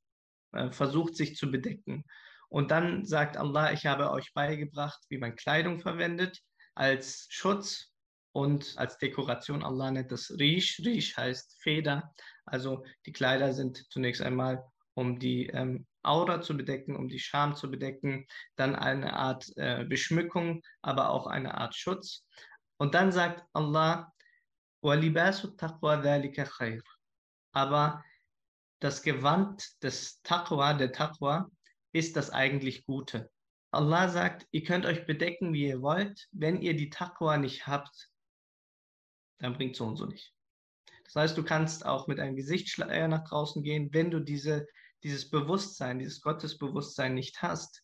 äh, 0.55 0.71
versucht, 0.73 1.17
sich 1.17 1.37
zu 1.37 1.51
bedecken. 1.51 2.05
Und 2.49 2.71
dann 2.71 3.05
sagt 3.05 3.37
Allah, 3.37 3.73
ich 3.73 3.87
habe 3.87 4.11
euch 4.11 4.33
beigebracht, 4.33 5.01
wie 5.09 5.19
man 5.19 5.37
Kleidung 5.37 5.81
verwendet 5.81 6.41
als 6.75 7.27
Schutz 7.31 7.93
und 8.33 8.75
als 8.77 8.99
Dekoration. 8.99 9.63
Allah 9.63 9.91
nennt 9.91 10.13
das 10.13 10.31
Rish. 10.39 10.81
Rish 10.85 11.17
heißt 11.17 11.57
Feder. 11.63 12.15
Also 12.45 12.85
die 13.07 13.13
Kleider 13.13 13.53
sind 13.53 13.85
zunächst 13.91 14.23
einmal, 14.23 14.65
um 14.95 15.19
die 15.19 15.47
ähm, 15.49 15.87
Aura 16.03 16.41
zu 16.41 16.57
bedecken, 16.57 16.97
um 16.97 17.09
die 17.09 17.19
Scham 17.19 17.57
zu 17.57 17.71
bedecken, 17.71 18.27
dann 18.57 18.77
eine 18.77 19.15
Art 19.15 19.51
äh, 19.57 19.85
Beschmückung, 19.85 20.63
aber 20.83 21.11
auch 21.11 21.27
eine 21.27 21.57
Art 21.57 21.75
Schutz. 21.75 22.25
Und 22.77 22.95
dann 22.95 23.13
sagt 23.13 23.45
Allah, 23.53 24.13
aber 27.53 28.05
das 28.85 29.03
Gewand 29.03 29.83
des 29.83 30.21
Taqwa, 30.25 30.75
der 30.75 30.93
Taqwa, 30.93 31.51
ist 31.93 32.17
das 32.17 32.29
eigentlich 32.29 32.85
Gute. 32.85 33.31
Allah 33.71 34.11
sagt, 34.11 34.47
ihr 34.51 34.63
könnt 34.63 34.85
euch 34.85 35.07
bedecken, 35.07 35.55
wie 35.55 35.69
ihr 35.69 35.81
wollt. 35.81 36.29
Wenn 36.33 36.61
ihr 36.61 36.77
die 36.77 36.91
Taqwa 36.91 37.39
nicht 37.39 37.67
habt, 37.67 38.11
dann 39.39 39.55
bringt 39.55 39.75
so 39.75 39.87
und 39.87 39.97
so 39.97 40.05
nicht. 40.05 40.35
Das 41.05 41.17
heißt, 41.17 41.39
du 41.39 41.43
kannst 41.43 41.87
auch 41.87 42.09
mit 42.09 42.21
einem 42.21 42.37
Gesichtsschleier 42.37 43.09
nach 43.09 43.25
draußen 43.25 43.63
gehen. 43.63 43.89
Wenn 43.95 44.11
du 44.11 44.21
diese, 44.21 44.67
dieses 45.03 45.31
Bewusstsein, 45.31 45.99
dieses 45.99 46.21
Gottesbewusstsein 46.21 47.15
nicht 47.15 47.41
hast, 47.41 47.83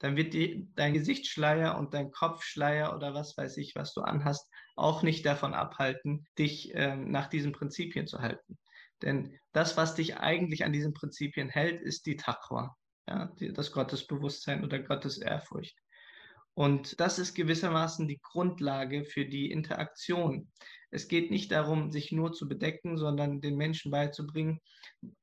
dann 0.00 0.16
wird 0.16 0.34
die, 0.34 0.68
dein 0.74 0.92
Gesichtsschleier 0.92 1.78
und 1.78 1.94
dein 1.94 2.10
Kopfschleier 2.10 2.94
oder 2.94 3.14
was 3.14 3.38
weiß 3.38 3.56
ich, 3.56 3.74
was 3.74 3.94
du 3.94 4.02
anhast, 4.02 4.50
auch 4.76 5.02
nicht 5.02 5.24
davon 5.24 5.54
abhalten, 5.54 6.26
dich 6.38 6.72
ähm, 6.74 7.10
nach 7.10 7.28
diesen 7.28 7.52
Prinzipien 7.52 8.06
zu 8.06 8.18
halten. 8.18 8.58
Denn 9.02 9.38
das, 9.52 9.76
was 9.76 9.94
dich 9.94 10.16
eigentlich 10.16 10.64
an 10.64 10.72
diesen 10.72 10.94
Prinzipien 10.94 11.48
hält, 11.48 11.82
ist 11.82 12.06
die 12.06 12.16
Taqwa, 12.16 12.76
ja, 13.08 13.26
die, 13.38 13.52
das 13.52 13.72
Gottesbewusstsein 13.72 14.64
oder 14.64 14.78
Gottesehrfurcht. 14.78 15.76
Und 16.54 17.00
das 17.00 17.18
ist 17.18 17.34
gewissermaßen 17.34 18.06
die 18.06 18.20
Grundlage 18.20 19.04
für 19.04 19.24
die 19.24 19.50
Interaktion. 19.50 20.50
Es 20.90 21.08
geht 21.08 21.30
nicht 21.30 21.50
darum, 21.50 21.90
sich 21.90 22.12
nur 22.12 22.34
zu 22.34 22.46
bedecken, 22.46 22.98
sondern 22.98 23.40
den 23.40 23.56
Menschen 23.56 23.90
beizubringen, 23.90 24.60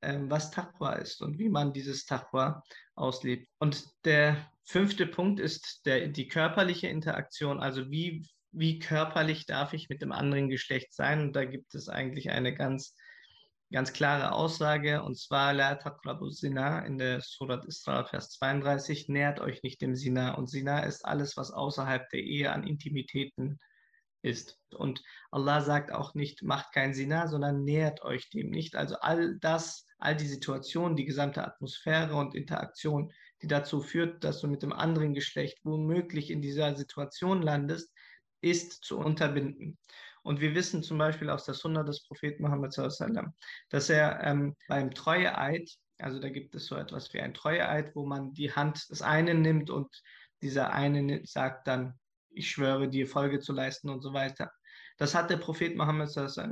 ähm, 0.01 0.29
was 0.31 0.49
Taqwa 0.49 0.93
ist 0.93 1.21
und 1.21 1.37
wie 1.37 1.49
man 1.49 1.73
dieses 1.73 2.05
Taqwa 2.05 2.63
auslebt. 2.95 3.47
Und 3.59 3.85
der 4.05 4.51
fünfte 4.65 5.05
Punkt 5.05 5.39
ist 5.39 5.85
der, 5.85 6.07
die 6.07 6.27
körperliche 6.27 6.87
Interaktion, 6.87 7.59
also 7.59 7.91
wie, 7.91 8.27
wie 8.51 8.79
körperlich 8.79 9.45
darf 9.45 9.73
ich 9.73 9.89
mit 9.89 10.01
dem 10.01 10.11
anderen 10.11 10.49
Geschlecht 10.49 10.91
sein. 10.93 11.21
Und 11.21 11.35
da 11.35 11.45
gibt 11.45 11.75
es 11.75 11.87
eigentlich 11.87 12.31
eine 12.31 12.55
ganz 12.55 12.95
ganz 13.71 13.93
klare 13.93 14.31
Aussage, 14.31 15.03
und 15.03 15.17
zwar 15.17 15.53
Sina 16.31 16.79
in 16.85 16.97
der 16.97 17.21
Surat 17.21 17.65
Isra, 17.65 18.03
Vers 18.03 18.31
32, 18.31 19.09
nähert 19.09 19.39
euch 19.39 19.61
nicht 19.63 19.81
dem 19.81 19.95
Sina. 19.95 20.33
Und 20.33 20.49
Sina 20.49 20.79
ist 20.81 21.05
alles, 21.05 21.37
was 21.37 21.51
außerhalb 21.51 22.09
der 22.09 22.21
Ehe 22.21 22.51
an 22.51 22.65
Intimitäten 22.65 23.59
ist. 24.21 24.59
Und 24.75 25.01
Allah 25.31 25.61
sagt 25.61 25.91
auch 25.91 26.13
nicht, 26.13 26.43
macht 26.43 26.73
kein 26.73 26.93
Sina, 26.93 27.27
sondern 27.27 27.63
nähert 27.63 28.01
euch 28.03 28.29
dem 28.29 28.49
nicht. 28.49 28.75
Also 28.75 28.95
all 28.99 29.37
das, 29.39 29.85
all 29.99 30.15
die 30.15 30.27
Situationen, 30.27 30.97
die 30.97 31.05
gesamte 31.05 31.45
Atmosphäre 31.45 32.15
und 32.15 32.35
Interaktion, 32.35 33.11
die 33.41 33.47
dazu 33.47 33.81
führt, 33.81 34.23
dass 34.23 34.41
du 34.41 34.47
mit 34.47 34.63
dem 34.63 34.73
anderen 34.73 35.13
Geschlecht 35.13 35.59
womöglich 35.63 36.31
in 36.31 36.41
dieser 36.41 36.75
Situation 36.75 37.41
landest, 37.41 37.93
ist 38.41 38.83
zu 38.83 38.97
unterbinden. 38.97 39.77
Und 40.29 40.41
wir 40.41 40.53
wissen 40.53 40.83
zum 40.83 40.99
Beispiel 40.99 41.31
aus 41.31 41.45
der 41.45 41.55
Sunna 41.55 41.81
des 41.81 42.03
Propheten 42.03 42.43
Muhammad, 42.43 42.77
dass 42.77 43.89
er 43.89 44.23
ähm, 44.23 44.55
beim 44.67 44.91
Treueeid, 44.91 45.67
also 45.97 46.19
da 46.19 46.29
gibt 46.29 46.53
es 46.53 46.67
so 46.67 46.75
etwas 46.75 47.11
wie 47.15 47.19
ein 47.19 47.33
Treueeid, 47.33 47.95
wo 47.95 48.05
man 48.05 48.31
die 48.33 48.53
Hand 48.53 48.91
des 48.91 49.01
einen 49.01 49.41
nimmt 49.41 49.71
und 49.71 49.89
dieser 50.43 50.71
eine 50.71 51.25
sagt 51.25 51.67
dann, 51.67 51.97
ich 52.29 52.51
schwöre 52.51 52.89
dir 52.89 53.07
Folge 53.07 53.39
zu 53.39 53.53
leisten 53.53 53.89
und 53.89 54.01
so 54.01 54.13
weiter. 54.13 54.51
Das 54.97 55.15
hat 55.15 55.31
der 55.31 55.37
Prophet 55.37 55.75
Mohammed 55.75 56.11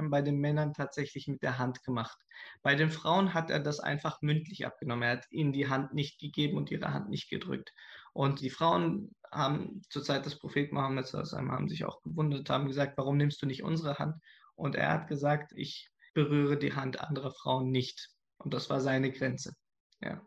bei 0.09 0.23
den 0.23 0.39
Männern 0.39 0.73
tatsächlich 0.73 1.27
mit 1.27 1.43
der 1.43 1.59
Hand 1.59 1.83
gemacht. 1.83 2.17
Bei 2.63 2.73
den 2.73 2.89
Frauen 2.89 3.35
hat 3.35 3.51
er 3.51 3.59
das 3.59 3.79
einfach 3.79 4.23
mündlich 4.23 4.65
abgenommen. 4.65 5.03
Er 5.03 5.17
hat 5.17 5.25
ihnen 5.29 5.53
die 5.53 5.69
Hand 5.69 5.93
nicht 5.93 6.19
gegeben 6.19 6.57
und 6.57 6.71
ihre 6.71 6.93
Hand 6.93 7.09
nicht 7.09 7.29
gedrückt. 7.29 7.71
Und 8.17 8.41
die 8.41 8.49
Frauen 8.49 9.15
haben 9.31 9.83
zur 9.91 10.01
Zeit 10.01 10.25
des 10.25 10.39
Propheten 10.39 10.73
Mohammed 10.73 11.05
haben 11.13 11.69
sich 11.69 11.85
auch 11.85 12.01
gewundert, 12.01 12.49
haben 12.49 12.67
gesagt, 12.67 12.97
warum 12.97 13.15
nimmst 13.15 13.39
du 13.43 13.45
nicht 13.45 13.61
unsere 13.61 13.99
Hand? 13.99 14.15
Und 14.55 14.73
er 14.73 14.91
hat 14.91 15.07
gesagt, 15.07 15.51
ich 15.55 15.91
berühre 16.15 16.57
die 16.57 16.73
Hand 16.73 16.99
anderer 16.99 17.31
Frauen 17.31 17.69
nicht. 17.69 18.09
Und 18.37 18.55
das 18.55 18.71
war 18.71 18.81
seine 18.81 19.11
Grenze. 19.11 19.53
Ja. 20.01 20.25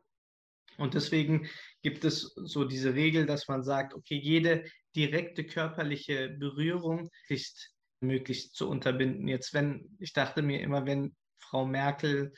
Und 0.78 0.94
deswegen 0.94 1.48
gibt 1.82 2.04
es 2.04 2.32
so 2.36 2.64
diese 2.64 2.94
Regel, 2.94 3.26
dass 3.26 3.48
man 3.48 3.64
sagt, 3.64 3.92
okay, 3.94 4.20
jede 4.22 4.66
direkte 4.94 5.44
körperliche 5.44 6.28
Berührung 6.38 7.10
ist 7.26 7.74
möglichst 7.98 8.54
zu 8.54 8.70
unterbinden. 8.70 9.26
Jetzt, 9.26 9.52
wenn, 9.52 9.96
ich 9.98 10.12
dachte 10.12 10.42
mir 10.42 10.60
immer, 10.60 10.86
wenn 10.86 11.16
Frau 11.40 11.66
Merkel, 11.66 12.34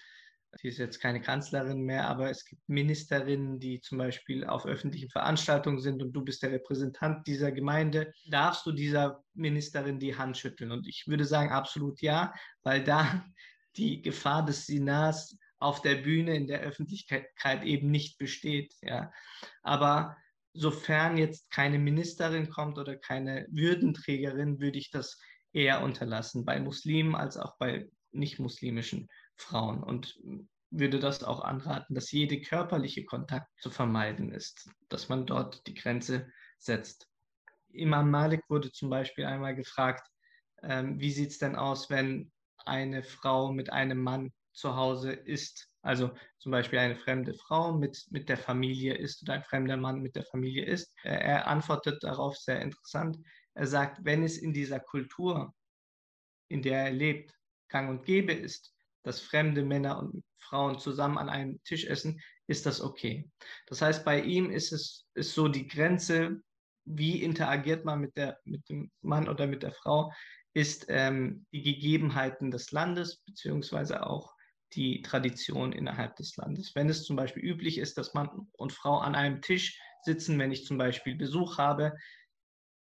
sie 0.56 0.68
ist 0.68 0.78
jetzt 0.78 1.00
keine 1.00 1.20
Kanzlerin 1.20 1.82
mehr, 1.82 2.08
aber 2.08 2.30
es 2.30 2.44
gibt 2.44 2.60
Ministerinnen, 2.68 3.58
die 3.58 3.80
zum 3.80 3.98
Beispiel 3.98 4.44
auf 4.44 4.66
öffentlichen 4.66 5.10
Veranstaltungen 5.10 5.80
sind 5.80 6.02
und 6.02 6.12
du 6.12 6.22
bist 6.22 6.42
der 6.42 6.52
Repräsentant 6.52 7.26
dieser 7.26 7.52
Gemeinde, 7.52 8.12
darfst 8.28 8.66
du 8.66 8.72
dieser 8.72 9.22
Ministerin 9.34 9.98
die 9.98 10.16
Hand 10.16 10.36
schütteln? 10.36 10.70
Und 10.70 10.86
ich 10.86 11.04
würde 11.06 11.24
sagen, 11.24 11.50
absolut 11.50 12.00
ja, 12.02 12.34
weil 12.62 12.84
da 12.84 13.24
die 13.76 14.02
Gefahr 14.02 14.44
des 14.44 14.66
Sinats 14.66 15.38
auf 15.58 15.80
der 15.80 15.94
Bühne 15.96 16.36
in 16.36 16.46
der 16.46 16.60
Öffentlichkeit 16.60 17.62
eben 17.62 17.90
nicht 17.90 18.18
besteht. 18.18 18.74
Ja. 18.82 19.12
Aber 19.62 20.16
sofern 20.52 21.16
jetzt 21.16 21.50
keine 21.50 21.78
Ministerin 21.78 22.50
kommt 22.50 22.78
oder 22.78 22.96
keine 22.96 23.46
Würdenträgerin, 23.50 24.60
würde 24.60 24.78
ich 24.78 24.90
das 24.90 25.18
eher 25.52 25.82
unterlassen, 25.82 26.44
bei 26.44 26.60
Muslimen 26.60 27.14
als 27.14 27.36
auch 27.36 27.56
bei 27.58 27.88
nicht-muslimischen 28.10 29.08
Frauen. 29.42 29.82
Und 29.82 30.18
würde 30.72 30.98
das 30.98 31.22
auch 31.22 31.42
anraten, 31.42 31.94
dass 31.94 32.10
jede 32.10 32.40
körperliche 32.40 33.04
Kontakt 33.04 33.48
zu 33.60 33.70
vermeiden 33.70 34.32
ist, 34.32 34.70
dass 34.88 35.08
man 35.08 35.26
dort 35.26 35.66
die 35.66 35.74
Grenze 35.74 36.32
setzt. 36.58 37.06
Imam 37.68 38.10
Malik 38.10 38.42
wurde 38.48 38.72
zum 38.72 38.88
Beispiel 38.88 39.26
einmal 39.26 39.54
gefragt, 39.54 40.06
ähm, 40.62 40.98
wie 40.98 41.12
sieht 41.12 41.30
es 41.30 41.38
denn 41.38 41.56
aus, 41.56 41.90
wenn 41.90 42.32
eine 42.64 43.02
Frau 43.02 43.52
mit 43.52 43.70
einem 43.70 44.00
Mann 44.00 44.32
zu 44.52 44.76
Hause 44.76 45.12
ist. 45.12 45.68
Also 45.82 46.12
zum 46.38 46.52
Beispiel 46.52 46.78
eine 46.78 46.96
fremde 46.96 47.34
Frau 47.34 47.72
mit, 47.72 48.06
mit 48.10 48.28
der 48.28 48.36
Familie 48.36 48.94
ist 48.94 49.22
oder 49.22 49.34
ein 49.34 49.44
fremder 49.44 49.76
Mann 49.76 50.00
mit 50.00 50.14
der 50.14 50.24
Familie 50.24 50.64
ist. 50.64 50.94
Er 51.02 51.48
antwortet 51.48 52.02
darauf 52.02 52.36
sehr 52.36 52.60
interessant. 52.60 53.18
Er 53.54 53.66
sagt, 53.66 54.04
wenn 54.04 54.22
es 54.22 54.38
in 54.38 54.52
dieser 54.52 54.80
Kultur, 54.80 55.54
in 56.48 56.62
der 56.62 56.84
er 56.84 56.92
lebt, 56.92 57.34
gang 57.68 57.90
und 57.90 58.04
gäbe 58.04 58.32
ist, 58.32 58.72
dass 59.02 59.20
fremde 59.20 59.64
Männer 59.64 59.98
und 59.98 60.24
Frauen 60.38 60.78
zusammen 60.78 61.18
an 61.18 61.28
einem 61.28 61.62
Tisch 61.64 61.84
essen, 61.84 62.20
ist 62.46 62.66
das 62.66 62.80
okay. 62.80 63.30
Das 63.66 63.82
heißt, 63.82 64.04
bei 64.04 64.20
ihm 64.20 64.50
ist 64.50 64.72
es 64.72 65.06
ist 65.14 65.34
so 65.34 65.48
die 65.48 65.66
Grenze, 65.66 66.42
wie 66.84 67.22
interagiert 67.22 67.84
man 67.84 68.00
mit, 68.00 68.16
der, 68.16 68.38
mit 68.44 68.68
dem 68.68 68.90
Mann 69.02 69.28
oder 69.28 69.46
mit 69.46 69.62
der 69.62 69.72
Frau, 69.72 70.12
ist 70.54 70.86
ähm, 70.88 71.46
die 71.52 71.62
Gegebenheiten 71.62 72.50
des 72.50 72.72
Landes 72.72 73.22
beziehungsweise 73.24 74.06
auch 74.06 74.34
die 74.74 75.02
Tradition 75.02 75.72
innerhalb 75.72 76.16
des 76.16 76.36
Landes. 76.36 76.74
Wenn 76.74 76.88
es 76.88 77.04
zum 77.04 77.16
Beispiel 77.16 77.42
üblich 77.42 77.78
ist, 77.78 77.98
dass 77.98 78.14
Mann 78.14 78.48
und 78.52 78.72
Frau 78.72 78.98
an 78.98 79.14
einem 79.14 79.40
Tisch 79.42 79.78
sitzen, 80.02 80.38
wenn 80.38 80.52
ich 80.52 80.66
zum 80.66 80.78
Beispiel 80.78 81.14
Besuch 81.14 81.58
habe, 81.58 81.94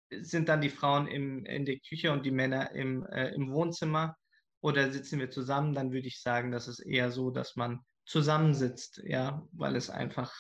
sind 0.10 0.50
dann 0.50 0.62
die 0.62 0.70
Frauen 0.70 1.08
im, 1.08 1.46
in 1.46 1.65
der 1.65 1.80
Küche 1.80 2.12
und 2.12 2.26
die 2.26 2.32
Männer 2.32 2.72
im, 2.72 3.06
äh, 3.08 3.30
im 3.30 3.52
Wohnzimmer 3.52 4.15
oder 4.62 4.91
sitzen 4.91 5.20
wir 5.20 5.30
zusammen, 5.30 5.74
dann 5.74 5.91
würde 5.91 6.08
ich 6.08 6.22
sagen, 6.22 6.52
das 6.52 6.67
ist 6.67 6.80
eher 6.80 7.12
so, 7.12 7.32
dass 7.32 7.56
man 7.56 7.80
zusammensitzt, 8.06 9.02
ja, 9.06 9.46
weil 9.52 9.76
es 9.76 9.89
einfach 9.89 10.34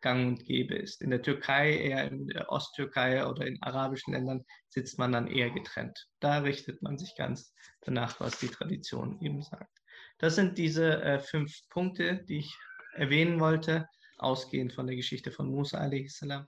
gang 0.00 0.26
und 0.26 0.44
gäbe 0.44 0.74
ist. 0.74 1.00
In 1.00 1.10
der 1.10 1.22
Türkei, 1.22 1.78
eher 1.78 2.10
in 2.10 2.26
der 2.26 2.52
Osttürkei 2.52 3.26
oder 3.26 3.46
in 3.46 3.60
arabischen 3.62 4.12
Ländern 4.12 4.44
sitzt 4.68 4.98
man 4.98 5.12
dann 5.12 5.26
eher 5.26 5.50
getrennt. 5.50 5.98
Da 6.20 6.38
richtet 6.38 6.82
man 6.82 6.98
sich 6.98 7.14
ganz 7.16 7.54
danach, 7.80 8.20
was 8.20 8.38
die 8.38 8.48
Tradition 8.48 9.18
eben 9.22 9.42
sagt. 9.42 9.78
Das 10.18 10.34
sind 10.34 10.58
diese 10.58 11.02
äh, 11.02 11.18
fünf 11.18 11.52
Punkte, 11.70 12.22
die 12.24 12.38
ich 12.38 12.54
erwähnen 12.92 13.40
wollte, 13.40 13.88
ausgehend 14.18 14.74
von 14.74 14.86
der 14.86 14.96
Geschichte 14.96 15.32
von 15.32 15.50
Musa 15.50 15.78
a.s. 15.78 16.46